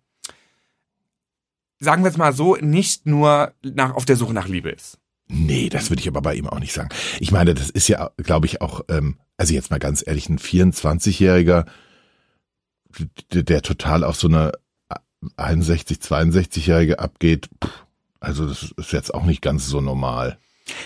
sagen 1.81 2.03
wir 2.03 2.11
es 2.11 2.17
mal 2.17 2.33
so, 2.33 2.57
nicht 2.57 3.07
nur 3.07 3.53
nach, 3.63 3.95
auf 3.95 4.05
der 4.05 4.17
Suche 4.17 4.35
nach 4.35 4.47
Liebe 4.47 4.71
ist. 4.71 4.99
Nee, 5.33 5.69
das 5.69 5.91
würde 5.91 6.01
ich 6.01 6.09
aber 6.09 6.23
bei 6.23 6.35
ihm 6.35 6.49
auch 6.49 6.59
nicht 6.59 6.73
sagen. 6.73 6.89
Ich 7.21 7.31
meine, 7.31 7.55
das 7.55 7.71
ist 7.71 7.89
ja, 7.89 8.11
glaube 8.17 8.47
ich, 8.47 8.61
auch, 8.61 8.83
ähm, 8.89 9.17
also 9.37 9.55
jetzt 9.55 9.71
mal 9.71 9.79
ganz 9.79 10.03
ehrlich, 10.05 10.29
ein 10.29 10.39
24-Jähriger, 10.39 11.67
der, 13.33 13.63
total 13.63 14.03
auf 14.03 14.17
so 14.17 14.27
eine 14.27 14.53
61, 15.37 15.99
62-Jährige 15.99 16.99
abgeht, 16.99 17.49
pff, 17.63 17.71
also 18.19 18.47
das 18.47 18.75
ist 18.77 18.93
jetzt 18.93 19.15
auch 19.15 19.25
nicht 19.25 19.41
ganz 19.41 19.67
so 19.67 19.81
normal. 19.81 20.39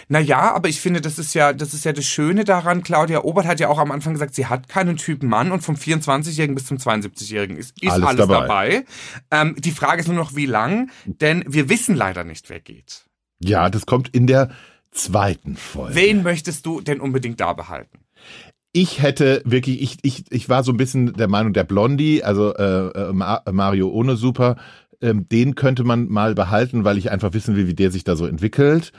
Naja, 0.08 0.54
aber 0.54 0.68
ich 0.68 0.80
finde, 0.80 1.00
das 1.00 1.18
ist 1.18 1.34
ja, 1.34 1.52
das 1.52 1.74
ist 1.74 1.84
ja 1.84 1.92
das 1.92 2.06
Schöne 2.06 2.44
daran. 2.44 2.82
Claudia 2.82 3.22
Obert 3.22 3.46
hat 3.46 3.60
ja 3.60 3.68
auch 3.68 3.78
am 3.78 3.90
Anfang 3.90 4.12
gesagt, 4.14 4.34
sie 4.34 4.46
hat 4.46 4.68
keinen 4.68 4.96
Typen 4.96 5.28
Mann 5.28 5.52
und 5.52 5.62
vom 5.62 5.74
24-Jährigen 5.74 6.54
bis 6.54 6.66
zum 6.66 6.78
72-Jährigen 6.78 7.56
ist, 7.56 7.74
ist 7.82 7.90
alles, 7.90 8.06
Alles 8.06 8.26
dabei. 8.26 8.40
dabei. 8.40 8.84
Ähm, 9.30 9.56
die 9.58 9.72
Frage 9.72 10.00
ist 10.00 10.06
nur 10.06 10.16
noch, 10.16 10.34
wie 10.34 10.46
lang, 10.46 10.90
denn 11.04 11.44
wir 11.46 11.68
wissen 11.68 11.94
leider 11.94 12.24
nicht, 12.24 12.50
wer 12.50 12.60
geht. 12.60 13.04
Ja, 13.40 13.68
das 13.70 13.86
kommt 13.86 14.08
in 14.10 14.26
der 14.26 14.50
zweiten 14.90 15.56
Folge. 15.56 15.94
Wen 15.96 16.22
möchtest 16.22 16.66
du 16.66 16.80
denn 16.80 17.00
unbedingt 17.00 17.40
da 17.40 17.52
behalten? 17.52 17.98
ich 18.76 19.00
hätte 19.00 19.40
wirklich, 19.44 19.80
ich, 19.80 19.98
ich, 20.02 20.24
ich 20.32 20.48
war 20.48 20.64
so 20.64 20.72
ein 20.72 20.76
bisschen 20.76 21.12
der 21.12 21.28
Meinung, 21.28 21.52
der 21.52 21.62
Blondie, 21.62 22.24
also 22.24 22.52
äh, 22.56 22.88
äh, 22.88 23.12
Ma- 23.12 23.40
Mario 23.50 23.88
ohne 23.88 24.16
Super, 24.16 24.56
ähm, 25.00 25.28
den 25.28 25.54
könnte 25.54 25.84
man 25.84 26.08
mal 26.08 26.34
behalten, 26.34 26.82
weil 26.84 26.98
ich 26.98 27.12
einfach 27.12 27.32
wissen 27.34 27.54
will, 27.54 27.68
wie 27.68 27.74
der 27.74 27.92
sich 27.92 28.02
da 28.02 28.16
so 28.16 28.26
entwickelt. 28.26 28.90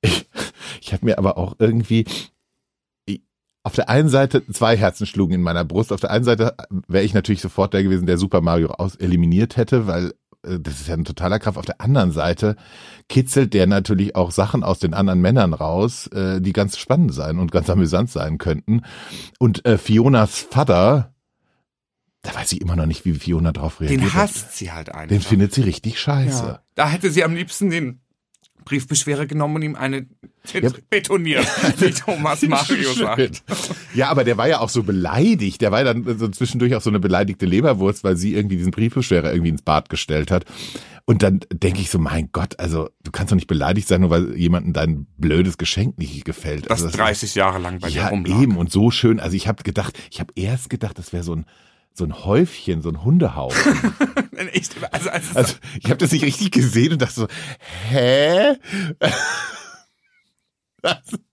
Ich, 0.00 0.28
ich 0.80 0.92
habe 0.92 1.06
mir 1.06 1.18
aber 1.18 1.36
auch 1.38 1.56
irgendwie 1.58 2.04
auf 3.64 3.74
der 3.74 3.88
einen 3.88 4.08
Seite 4.08 4.46
zwei 4.46 4.76
Herzen 4.76 5.06
schlugen 5.06 5.34
in 5.34 5.42
meiner 5.42 5.64
Brust. 5.64 5.92
Auf 5.92 6.00
der 6.00 6.12
einen 6.12 6.24
Seite 6.24 6.54
wäre 6.86 7.04
ich 7.04 7.14
natürlich 7.14 7.40
sofort 7.40 7.74
der 7.74 7.82
gewesen, 7.82 8.06
der 8.06 8.16
Super 8.16 8.40
Mario 8.42 8.68
aus 8.68 8.94
eliminiert 8.94 9.56
hätte, 9.56 9.88
weil 9.88 10.14
das 10.58 10.80
ist 10.80 10.88
ja 10.88 10.94
ein 10.94 11.04
totaler 11.04 11.38
Kraft. 11.38 11.58
Auf 11.58 11.66
der 11.66 11.80
anderen 11.80 12.12
Seite 12.12 12.56
kitzelt 13.08 13.54
der 13.54 13.66
natürlich 13.66 14.16
auch 14.16 14.30
Sachen 14.30 14.62
aus 14.64 14.78
den 14.78 14.94
anderen 14.94 15.20
Männern 15.20 15.54
raus, 15.54 16.06
äh, 16.08 16.40
die 16.40 16.52
ganz 16.52 16.78
spannend 16.78 17.12
sein 17.14 17.38
und 17.38 17.52
ganz 17.52 17.68
amüsant 17.70 18.10
sein 18.10 18.38
könnten. 18.38 18.82
Und 19.38 19.64
äh, 19.64 19.78
Fionas 19.78 20.46
Vater, 20.50 21.14
da 22.22 22.34
weiß 22.34 22.52
ich 22.52 22.60
immer 22.60 22.76
noch 22.76 22.86
nicht, 22.86 23.04
wie 23.04 23.14
Fiona 23.14 23.52
drauf 23.52 23.80
reagiert. 23.80 24.00
Den 24.00 24.14
hasst 24.14 24.56
sie 24.56 24.72
halt 24.72 24.94
einfach. 24.94 25.08
Den 25.08 25.20
findet 25.20 25.52
sie 25.54 25.62
richtig 25.62 26.00
scheiße. 26.00 26.44
ja. 26.44 26.62
Da 26.74 26.88
hätte 26.88 27.10
sie 27.10 27.24
am 27.24 27.34
liebsten 27.34 27.70
den 27.70 28.00
Briefbeschwerer 28.68 29.26
genommen 29.26 29.56
und 29.56 29.62
ihm 29.62 29.74
eine 29.76 30.06
Ja. 30.52 30.70
betoniert, 30.90 31.46
wie 31.78 31.90
Thomas 31.90 32.42
Mario 32.42 32.92
sagt. 32.92 33.42
Ja, 33.94 34.08
aber 34.10 34.24
der 34.24 34.36
war 34.36 34.46
ja 34.48 34.60
auch 34.60 34.68
so 34.68 34.82
beleidigt. 34.82 35.60
Der 35.62 35.72
war 35.72 35.82
ja 35.84 35.92
dann 35.94 36.18
so 36.18 36.28
zwischendurch 36.28 36.74
auch 36.74 36.82
so 36.82 36.90
eine 36.90 37.00
beleidigte 37.00 37.46
Leberwurst, 37.46 38.04
weil 38.04 38.16
sie 38.16 38.34
irgendwie 38.34 38.56
diesen 38.56 38.70
Briefbeschwerer 38.70 39.32
irgendwie 39.32 39.50
ins 39.50 39.62
Bad 39.62 39.88
gestellt 39.88 40.30
hat. 40.30 40.44
Und 41.06 41.22
dann 41.22 41.40
denke 41.50 41.80
ich 41.80 41.88
so, 41.88 41.98
mein 41.98 42.28
Gott, 42.32 42.58
also 42.60 42.90
du 43.02 43.10
kannst 43.10 43.32
doch 43.32 43.36
nicht 43.36 43.46
beleidigt 43.46 43.88
sein, 43.88 44.02
nur 44.02 44.10
weil 44.10 44.36
jemandem 44.36 44.74
dein 44.74 45.06
blödes 45.16 45.56
Geschenk 45.56 45.96
nicht 45.96 46.24
gefällt. 46.26 46.70
Das 46.70 46.82
also, 46.82 46.94
30 46.94 47.34
Jahre 47.34 47.58
lang 47.58 47.78
bei 47.78 47.88
dir 47.88 48.02
ja, 48.02 48.08
rumlag. 48.08 48.42
eben 48.42 48.58
und 48.58 48.70
so 48.70 48.90
schön. 48.90 49.18
Also 49.18 49.34
ich 49.34 49.48
habe 49.48 49.62
gedacht, 49.62 49.98
ich 50.10 50.20
habe 50.20 50.34
erst 50.36 50.68
gedacht, 50.68 50.98
das 50.98 51.14
wäre 51.14 51.24
so 51.24 51.34
ein 51.34 51.46
so 51.98 52.04
ein 52.04 52.24
Häufchen, 52.24 52.80
so 52.82 52.88
ein 52.88 53.04
Hundehaufen. 53.04 53.94
Echt, 54.52 54.76
also, 54.92 55.10
also, 55.10 55.34
Also 55.34 55.54
ich 55.80 55.86
habe 55.90 55.96
das 55.98 56.12
nicht 56.12 56.24
richtig 56.24 56.52
gesehen 56.52 56.92
und 56.92 57.02
dachte 57.02 57.14
so, 57.14 57.28
hä? 57.90 58.54
Das- 60.82 61.02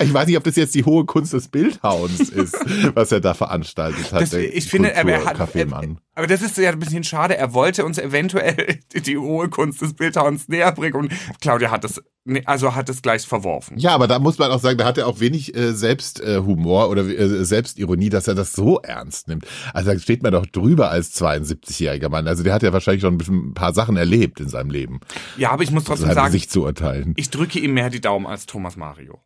Ich 0.00 0.12
weiß 0.12 0.26
nicht, 0.26 0.36
ob 0.36 0.44
das 0.44 0.56
jetzt 0.56 0.74
die 0.74 0.84
hohe 0.84 1.04
Kunst 1.04 1.32
des 1.32 1.48
Bildhauens 1.48 2.20
ist, 2.30 2.56
was 2.94 3.12
er 3.12 3.20
da 3.20 3.34
veranstaltet 3.34 4.12
hat. 4.12 4.22
Das, 4.22 4.32
ich 4.32 4.66
finde, 4.68 4.96
aber 4.96 5.10
er 5.12 5.18
hat, 5.18 5.36
Kulturkaffeemann. 5.36 5.98
aber 6.14 6.26
das 6.26 6.42
ist 6.42 6.56
ja 6.58 6.70
ein 6.70 6.78
bisschen 6.78 7.04
schade. 7.04 7.36
Er 7.36 7.54
wollte 7.54 7.84
uns 7.84 7.98
eventuell 7.98 8.80
die 8.94 9.18
hohe 9.18 9.48
Kunst 9.48 9.82
des 9.82 9.94
Bildhauens 9.94 10.48
näher 10.48 10.72
bringen 10.72 10.94
und 10.94 11.12
Claudia 11.40 11.70
hat 11.70 11.84
das, 11.84 12.00
also 12.44 12.74
hat 12.74 12.88
es 12.88 13.02
gleich 13.02 13.26
verworfen. 13.26 13.78
Ja, 13.78 13.94
aber 13.94 14.06
da 14.06 14.18
muss 14.18 14.38
man 14.38 14.50
auch 14.50 14.60
sagen, 14.60 14.78
da 14.78 14.84
hat 14.84 14.96
er 14.98 15.06
auch 15.06 15.20
wenig 15.20 15.54
äh, 15.56 15.72
Selbsthumor 15.72 16.84
äh, 16.84 16.88
oder 16.88 17.04
äh, 17.06 17.44
Selbstironie, 17.44 18.08
dass 18.10 18.28
er 18.28 18.34
das 18.34 18.52
so 18.52 18.78
ernst 18.80 19.28
nimmt. 19.28 19.44
Also 19.72 19.92
da 19.92 19.98
steht 19.98 20.22
man 20.22 20.32
doch 20.32 20.46
drüber 20.46 20.90
als 20.90 21.20
72-jähriger 21.20 22.08
Mann. 22.08 22.26
Also 22.28 22.42
der 22.42 22.54
hat 22.54 22.62
ja 22.62 22.72
wahrscheinlich 22.72 23.02
schon 23.02 23.18
ein, 23.18 23.54
paar 23.54 23.74
Sachen 23.74 23.96
erlebt 23.96 24.40
in 24.40 24.48
seinem 24.48 24.70
Leben, 24.70 25.00
Ja, 25.36 25.50
aber 25.50 25.62
ich 25.62 25.70
muss 25.70 25.84
trotzdem 25.84 26.06
seinem 26.06 26.14
sagen, 26.14 26.26
Gesicht 26.32 26.50
zu 26.50 26.62
urteilen. 26.62 27.14
ich 27.16 27.30
drücke 27.30 27.58
ihm 27.58 27.74
mehr 27.74 27.90
die 27.90 28.00
Daumen 28.00 28.26
als 28.26 28.46
Thomas 28.46 28.76
Mario. 28.76 29.20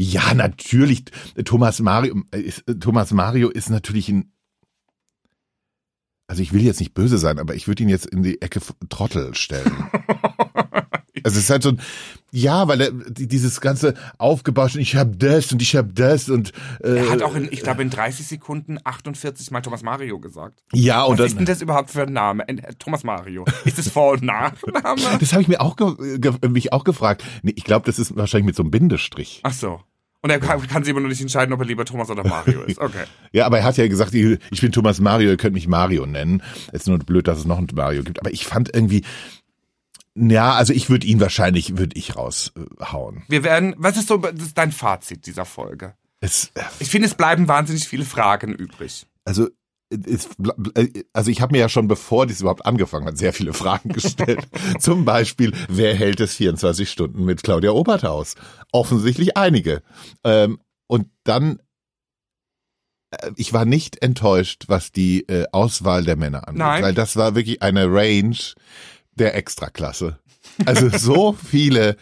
Ja, 0.00 0.32
natürlich. 0.32 1.04
Thomas 1.44 1.80
Mario 1.80 2.22
äh, 2.30 2.40
ist, 2.40 2.64
Thomas 2.80 3.10
Mario 3.12 3.48
ist 3.50 3.68
natürlich 3.68 4.08
ein. 4.08 4.32
Also 6.28 6.42
ich 6.42 6.52
will 6.52 6.62
jetzt 6.62 6.78
nicht 6.80 6.94
böse 6.94 7.18
sein, 7.18 7.38
aber 7.38 7.54
ich 7.54 7.66
würde 7.68 7.82
ihn 7.82 7.88
jetzt 7.88 8.06
in 8.06 8.22
die 8.22 8.40
Ecke 8.42 8.60
Trottel 8.88 9.34
stellen. 9.34 9.88
Also 11.24 11.36
es 11.38 11.44
ist 11.44 11.50
halt 11.50 11.64
so 11.64 11.70
ein, 11.70 11.80
ja, 12.30 12.68
weil 12.68 12.80
er 12.80 12.92
die- 12.92 13.26
dieses 13.26 13.60
ganze 13.60 13.94
aufgebauschte, 14.18 14.80
ich 14.80 14.94
hab 14.94 15.18
das 15.18 15.50
und 15.52 15.60
ich 15.60 15.74
hab 15.74 15.92
das 15.96 16.28
und 16.30 16.52
äh, 16.80 16.90
Er 17.06 17.10
hat 17.10 17.22
auch 17.22 17.34
in, 17.34 17.48
ich 17.50 17.60
glaube, 17.62 17.82
in 17.82 17.90
30 17.90 18.24
Sekunden 18.24 18.78
48 18.84 19.50
Mal 19.50 19.60
Thomas 19.60 19.82
Mario 19.82 20.20
gesagt. 20.20 20.62
ja 20.72 21.02
und 21.02 21.18
Was 21.18 21.26
ist 21.26 21.32
denn 21.32 21.38
dann, 21.44 21.46
das 21.54 21.60
überhaupt 21.60 21.90
für 21.90 22.02
ein 22.02 22.12
Name? 22.12 22.46
Äh, 22.48 22.72
Thomas 22.78 23.02
Mario. 23.02 23.44
Ist 23.64 23.80
es 23.80 23.88
Vor- 23.88 24.12
und 24.12 24.22
Nachname? 24.22 25.18
das 25.20 25.32
habe 25.32 25.42
ich 25.42 25.48
mir 25.48 25.60
auch 25.60 25.76
mich 26.48 26.72
auch 26.72 26.84
gefragt. 26.84 27.24
Nee, 27.42 27.52
ich 27.56 27.64
glaube, 27.64 27.84
das 27.84 27.98
ist 27.98 28.14
wahrscheinlich 28.14 28.46
mit 28.46 28.56
so 28.56 28.62
einem 28.62 28.70
Bindestrich. 28.70 29.40
Ach 29.42 29.52
so. 29.52 29.80
Und 30.20 30.30
er 30.30 30.40
kann, 30.40 30.60
kann 30.66 30.82
sich 30.82 30.90
immer 30.90 31.00
noch 31.00 31.08
nicht 31.08 31.20
entscheiden, 31.20 31.52
ob 31.52 31.60
er 31.60 31.66
lieber 31.66 31.84
Thomas 31.84 32.10
oder 32.10 32.26
Mario 32.26 32.62
ist. 32.62 32.78
Okay. 32.78 33.04
Ja, 33.32 33.46
aber 33.46 33.58
er 33.58 33.64
hat 33.64 33.76
ja 33.76 33.86
gesagt, 33.86 34.14
ich 34.14 34.60
bin 34.60 34.72
Thomas 34.72 35.00
Mario, 35.00 35.30
ihr 35.30 35.36
könnt 35.36 35.54
mich 35.54 35.68
Mario 35.68 36.06
nennen. 36.06 36.42
Es 36.72 36.82
ist 36.82 36.88
nur 36.88 36.98
blöd, 36.98 37.28
dass 37.28 37.38
es 37.38 37.44
noch 37.44 37.58
einen 37.58 37.68
Mario 37.74 38.02
gibt. 38.02 38.18
Aber 38.20 38.32
ich 38.32 38.46
fand 38.46 38.74
irgendwie, 38.74 39.04
ja, 40.14 40.52
also 40.54 40.72
ich 40.72 40.90
würde 40.90 41.06
ihn 41.06 41.20
wahrscheinlich, 41.20 41.76
würde 41.76 41.96
ich 41.96 42.16
raushauen. 42.16 43.22
Wir 43.28 43.44
werden, 43.44 43.74
was 43.78 43.96
ist 43.96 44.08
so 44.08 44.16
das 44.16 44.34
ist 44.40 44.58
dein 44.58 44.72
Fazit 44.72 45.26
dieser 45.26 45.44
Folge? 45.44 45.94
Es, 46.20 46.50
äh, 46.54 46.62
Ich 46.80 46.90
finde, 46.90 47.06
es 47.06 47.14
bleiben 47.14 47.46
wahnsinnig 47.46 47.86
viele 47.86 48.04
Fragen 48.04 48.52
übrig. 48.54 49.06
also, 49.24 49.48
es, 49.90 50.28
also 51.12 51.30
ich 51.30 51.40
habe 51.40 51.52
mir 51.52 51.60
ja 51.60 51.68
schon, 51.68 51.88
bevor 51.88 52.26
dies 52.26 52.40
überhaupt 52.40 52.66
angefangen 52.66 53.06
hat, 53.06 53.18
sehr 53.18 53.32
viele 53.32 53.52
Fragen 53.52 53.90
gestellt. 53.90 54.46
Zum 54.78 55.04
Beispiel, 55.04 55.52
wer 55.68 55.94
hält 55.94 56.20
es 56.20 56.34
24 56.34 56.90
Stunden 56.90 57.24
mit 57.24 57.42
Claudia 57.42 57.70
Obert 57.70 58.04
aus? 58.04 58.34
Offensichtlich 58.72 59.36
einige. 59.36 59.82
Ähm, 60.24 60.60
und 60.86 61.08
dann, 61.24 61.60
äh, 63.10 63.30
ich 63.36 63.52
war 63.52 63.64
nicht 63.64 64.02
enttäuscht, 64.02 64.64
was 64.68 64.92
die 64.92 65.26
äh, 65.28 65.46
Auswahl 65.52 66.04
der 66.04 66.16
Männer 66.16 66.46
angeht, 66.48 66.58
Nein. 66.58 66.82
weil 66.82 66.94
das 66.94 67.16
war 67.16 67.34
wirklich 67.34 67.62
eine 67.62 67.86
Range 67.86 68.36
der 69.14 69.34
Extraklasse. 69.34 70.18
Also 70.66 70.90
so 70.90 71.32
viele 71.50 71.96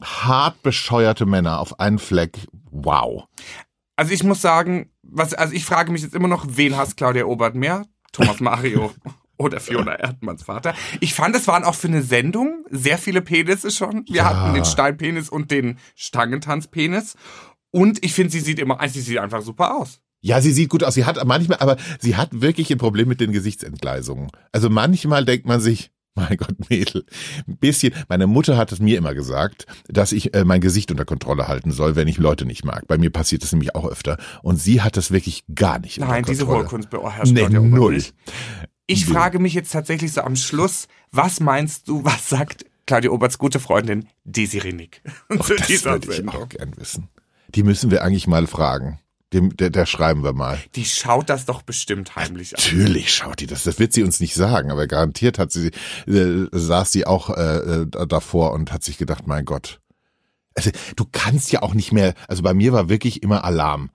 hart 0.00 0.62
bescheuerte 0.62 1.26
Männer 1.26 1.60
auf 1.60 1.80
einen 1.80 1.98
Fleck. 1.98 2.46
Wow. 2.70 3.24
Also 3.96 4.12
ich 4.12 4.22
muss 4.24 4.40
sagen, 4.42 4.90
was, 5.02 5.34
also 5.34 5.52
ich 5.54 5.64
frage 5.64 5.92
mich 5.92 6.02
jetzt 6.02 6.14
immer 6.14 6.28
noch, 6.28 6.46
wen 6.48 6.76
hasst 6.76 6.96
Claudia 6.96 7.24
Obert 7.26 7.54
mehr? 7.54 7.84
Thomas 8.12 8.40
Mario 8.40 8.92
oder 9.38 9.60
Fiona 9.60 9.94
Erdmanns 9.94 10.42
Vater. 10.44 10.74
Ich 11.00 11.14
fand, 11.14 11.34
es 11.36 11.46
waren 11.48 11.64
auch 11.64 11.74
für 11.74 11.88
eine 11.88 12.02
Sendung 12.02 12.64
sehr 12.70 12.98
viele 12.98 13.20
Penisse 13.22 13.70
schon. 13.70 14.04
Wir 14.08 14.16
Ja. 14.16 14.24
hatten 14.24 14.54
den 14.54 14.64
Steinpenis 14.64 15.28
und 15.28 15.50
den 15.50 15.78
Stangentanzpenis. 15.94 17.14
Und 17.70 18.04
ich 18.04 18.14
finde, 18.14 18.30
sie 18.30 18.40
sieht 18.40 18.58
immer, 18.58 18.80
also 18.80 18.94
sie 18.94 19.00
sieht 19.00 19.18
einfach 19.18 19.42
super 19.42 19.76
aus. 19.76 20.00
Ja, 20.20 20.40
sie 20.40 20.52
sieht 20.52 20.70
gut 20.70 20.82
aus. 20.84 20.94
Sie 20.94 21.04
hat 21.04 21.22
manchmal, 21.26 21.58
aber 21.58 21.76
sie 22.00 22.16
hat 22.16 22.40
wirklich 22.40 22.70
ein 22.72 22.78
Problem 22.78 23.08
mit 23.08 23.20
den 23.20 23.32
Gesichtsentgleisungen. 23.32 24.30
Also 24.52 24.70
manchmal 24.70 25.24
denkt 25.24 25.46
man 25.46 25.60
sich, 25.60 25.90
mein 26.28 26.36
Gott, 26.36 26.70
Mädel, 26.70 27.04
ein 27.48 27.56
bisschen. 27.56 27.92
Meine 28.08 28.26
Mutter 28.26 28.56
hat 28.56 28.70
es 28.72 28.78
mir 28.80 28.96
immer 28.98 29.14
gesagt, 29.14 29.66
dass 29.88 30.12
ich 30.12 30.34
äh, 30.34 30.44
mein 30.44 30.60
Gesicht 30.60 30.90
unter 30.90 31.04
Kontrolle 31.04 31.48
halten 31.48 31.72
soll, 31.72 31.96
wenn 31.96 32.08
ich 32.08 32.18
Leute 32.18 32.44
nicht 32.46 32.64
mag. 32.64 32.86
Bei 32.86 32.98
mir 32.98 33.10
passiert 33.10 33.42
das 33.42 33.52
nämlich 33.52 33.74
auch 33.74 33.84
öfter. 33.86 34.18
Und 34.42 34.56
sie 34.56 34.80
hat 34.82 34.96
das 34.96 35.10
wirklich 35.10 35.44
gar 35.54 35.78
nicht 35.78 35.98
Nein, 35.98 36.18
unter 36.18 36.30
diese 36.32 36.44
Kontrolle. 36.44 36.64
hohe 36.64 36.68
Kunst 36.70 36.90
beherrscht 36.90 37.32
Nee, 37.32 37.42
Obert 37.42 37.62
null. 37.64 37.94
nicht. 37.94 38.14
Ich 38.86 39.06
Null. 39.06 39.14
frage 39.16 39.38
mich 39.38 39.54
jetzt 39.54 39.72
tatsächlich 39.72 40.12
so 40.12 40.20
am 40.20 40.36
Schluss, 40.36 40.88
was 41.10 41.40
meinst 41.40 41.88
du, 41.88 42.04
was 42.04 42.28
sagt 42.28 42.64
Claudia 42.86 43.10
Oberts 43.10 43.38
gute 43.38 43.60
Freundin 43.60 44.08
Desiree 44.24 44.72
Nick 44.72 45.02
Och, 45.30 45.48
das 45.48 45.84
würde 45.84 46.12
ich 46.12 46.28
auch 46.28 46.48
gern 46.48 46.76
wissen. 46.76 47.08
Die 47.54 47.62
müssen 47.62 47.90
wir 47.90 48.02
eigentlich 48.04 48.26
mal 48.26 48.46
fragen. 48.46 49.00
Dem, 49.34 49.54
der, 49.56 49.68
der 49.68 49.84
schreiben 49.84 50.24
wir 50.24 50.32
mal. 50.32 50.58
Die 50.76 50.84
schaut 50.86 51.28
das 51.28 51.44
doch 51.44 51.60
bestimmt 51.62 52.16
heimlich 52.16 52.56
an. 52.56 52.62
Natürlich 52.78 53.12
schaut 53.12 53.40
die 53.40 53.46
das. 53.46 53.64
Das 53.64 53.78
wird 53.78 53.92
sie 53.92 54.02
uns 54.02 54.20
nicht 54.20 54.34
sagen, 54.34 54.70
aber 54.70 54.86
garantiert 54.86 55.38
hat 55.38 55.52
sie, 55.52 55.72
äh, 56.06 56.46
saß 56.52 56.90
sie 56.92 57.06
auch 57.06 57.28
äh, 57.30 57.56
äh, 57.82 57.86
davor 58.06 58.52
und 58.52 58.72
hat 58.72 58.82
sich 58.84 58.96
gedacht, 58.96 59.26
mein 59.26 59.44
Gott. 59.44 59.80
Also 60.54 60.70
du 60.96 61.04
kannst 61.10 61.50
ja 61.52 61.62
auch 61.62 61.74
nicht 61.74 61.90
mehr, 61.92 62.14
also 62.28 62.42
bei 62.42 62.54
mir 62.54 62.72
war 62.72 62.88
wirklich 62.88 63.22
immer 63.22 63.44
Alarm. 63.44 63.90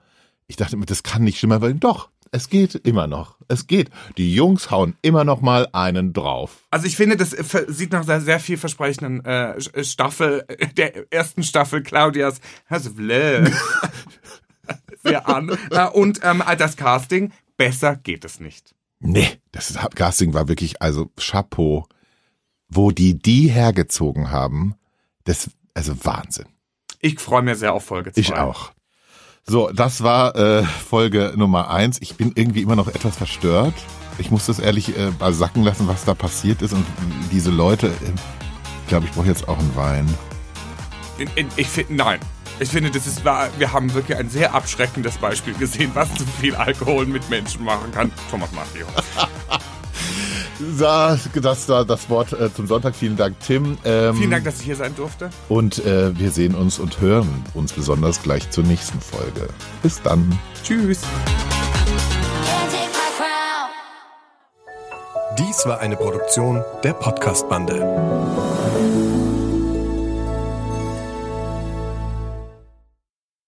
Ich 0.47 0.57
dachte 0.57 0.75
immer, 0.75 0.85
das 0.85 1.03
kann 1.03 1.23
nicht 1.23 1.39
schlimmer 1.39 1.61
werden. 1.61 1.79
Doch, 1.79 2.09
es 2.31 2.49
geht 2.49 2.75
immer 2.75 3.07
noch. 3.07 3.37
Es 3.47 3.65
geht. 3.65 3.89
Die 4.17 4.33
Jungs 4.35 4.69
hauen 4.69 4.95
immer 5.01 5.23
noch 5.23 5.41
mal 5.41 5.67
einen 5.73 6.11
drauf. 6.13 6.57
Also 6.69 6.85
ich 6.85 6.95
finde, 6.97 7.15
das 7.17 7.33
ver- 7.33 7.71
sieht 7.71 7.91
nach 7.93 8.07
einer 8.07 8.19
sehr 8.21 8.39
vielversprechenden 8.39 9.23
äh, 9.25 9.83
Staffel, 9.85 10.43
äh, 10.47 10.67
der 10.67 11.11
ersten 11.13 11.43
Staffel 11.43 11.81
Claudias 11.81 12.41
Hasvle 12.69 13.51
sehr 15.03 15.27
an. 15.27 15.57
Äh, 15.71 15.87
Und 15.87 16.19
ähm, 16.23 16.43
das 16.57 16.75
Casting, 16.75 17.31
besser 17.57 17.95
geht 17.95 18.25
es 18.25 18.39
nicht. 18.39 18.75
Nee, 18.99 19.39
das 19.51 19.77
Casting 19.95 20.33
war 20.33 20.47
wirklich, 20.47 20.81
also 20.81 21.09
Chapeau, 21.17 21.87
wo 22.67 22.91
die 22.91 23.17
die 23.17 23.47
hergezogen 23.47 24.31
haben, 24.31 24.75
das, 25.23 25.49
also 25.73 25.93
Wahnsinn. 26.03 26.47
Ich 26.99 27.19
freue 27.19 27.41
mich 27.41 27.57
sehr 27.57 27.73
auf 27.73 27.85
Folge 27.85 28.11
2. 28.11 28.19
Ich 28.19 28.33
auch. 28.33 28.71
So, 29.45 29.71
das 29.71 30.03
war 30.03 30.35
äh, 30.35 30.63
Folge 30.63 31.33
Nummer 31.35 31.69
eins. 31.71 31.97
Ich 32.01 32.15
bin 32.15 32.33
irgendwie 32.35 32.61
immer 32.61 32.75
noch 32.75 32.87
etwas 32.87 33.17
verstört. 33.17 33.73
Ich 34.19 34.31
muss 34.31 34.45
das 34.45 34.59
ehrlich 34.59 34.97
äh, 34.97 35.11
mal 35.17 35.33
sacken 35.33 35.63
lassen, 35.63 35.87
was 35.87 36.03
da 36.03 36.13
passiert 36.13 36.61
ist. 36.61 36.73
Und 36.73 36.85
diese 37.31 37.49
Leute, 37.49 37.87
äh, 37.87 37.91
ich 38.83 38.87
glaube, 38.89 39.05
ich 39.05 39.11
brauche 39.13 39.27
jetzt 39.27 39.47
auch 39.47 39.57
einen 39.57 39.75
Wein. 39.75 40.07
Ich, 41.17 41.45
ich 41.55 41.67
finde, 41.67 41.95
nein. 41.95 42.19
Ich 42.59 42.69
finde, 42.69 42.91
das 42.91 43.07
ist 43.07 43.23
wahr. 43.23 43.49
Wir 43.57 43.71
haben 43.71 43.93
wirklich 43.93 44.17
ein 44.17 44.29
sehr 44.29 44.53
abschreckendes 44.53 45.17
Beispiel 45.17 45.53
gesehen, 45.53 45.91
was 45.93 46.13
zu 46.13 46.25
viel 46.41 46.55
Alkohol 46.55 47.05
mit 47.05 47.29
Menschen 47.29 47.63
machen 47.63 47.91
kann. 47.91 48.11
Thomas. 48.29 48.49
Das, 50.77 51.29
das 51.41 51.69
war 51.69 51.85
das 51.85 52.09
Wort 52.09 52.33
äh, 52.33 52.53
zum 52.53 52.67
Sonntag. 52.67 52.93
Vielen 52.93 53.15
Dank, 53.15 53.39
Tim. 53.39 53.77
Ähm, 53.85 54.15
Vielen 54.15 54.31
Dank, 54.31 54.43
dass 54.43 54.59
ich 54.59 54.65
hier 54.65 54.75
sein 54.75 54.93
durfte. 54.93 55.29
Und 55.47 55.85
äh, 55.85 56.17
wir 56.19 56.31
sehen 56.31 56.53
uns 56.53 56.79
und 56.79 56.99
hören 56.99 57.45
uns 57.53 57.71
besonders 57.71 58.21
gleich 58.21 58.49
zur 58.49 58.65
nächsten 58.65 58.99
Folge. 58.99 59.47
Bis 59.81 60.01
dann. 60.01 60.37
Tschüss. 60.61 60.99
Dies 65.37 65.65
war 65.65 65.79
eine 65.79 65.95
Produktion 65.95 66.61
der 66.83 66.91
Podcast-Bande. 66.91 68.88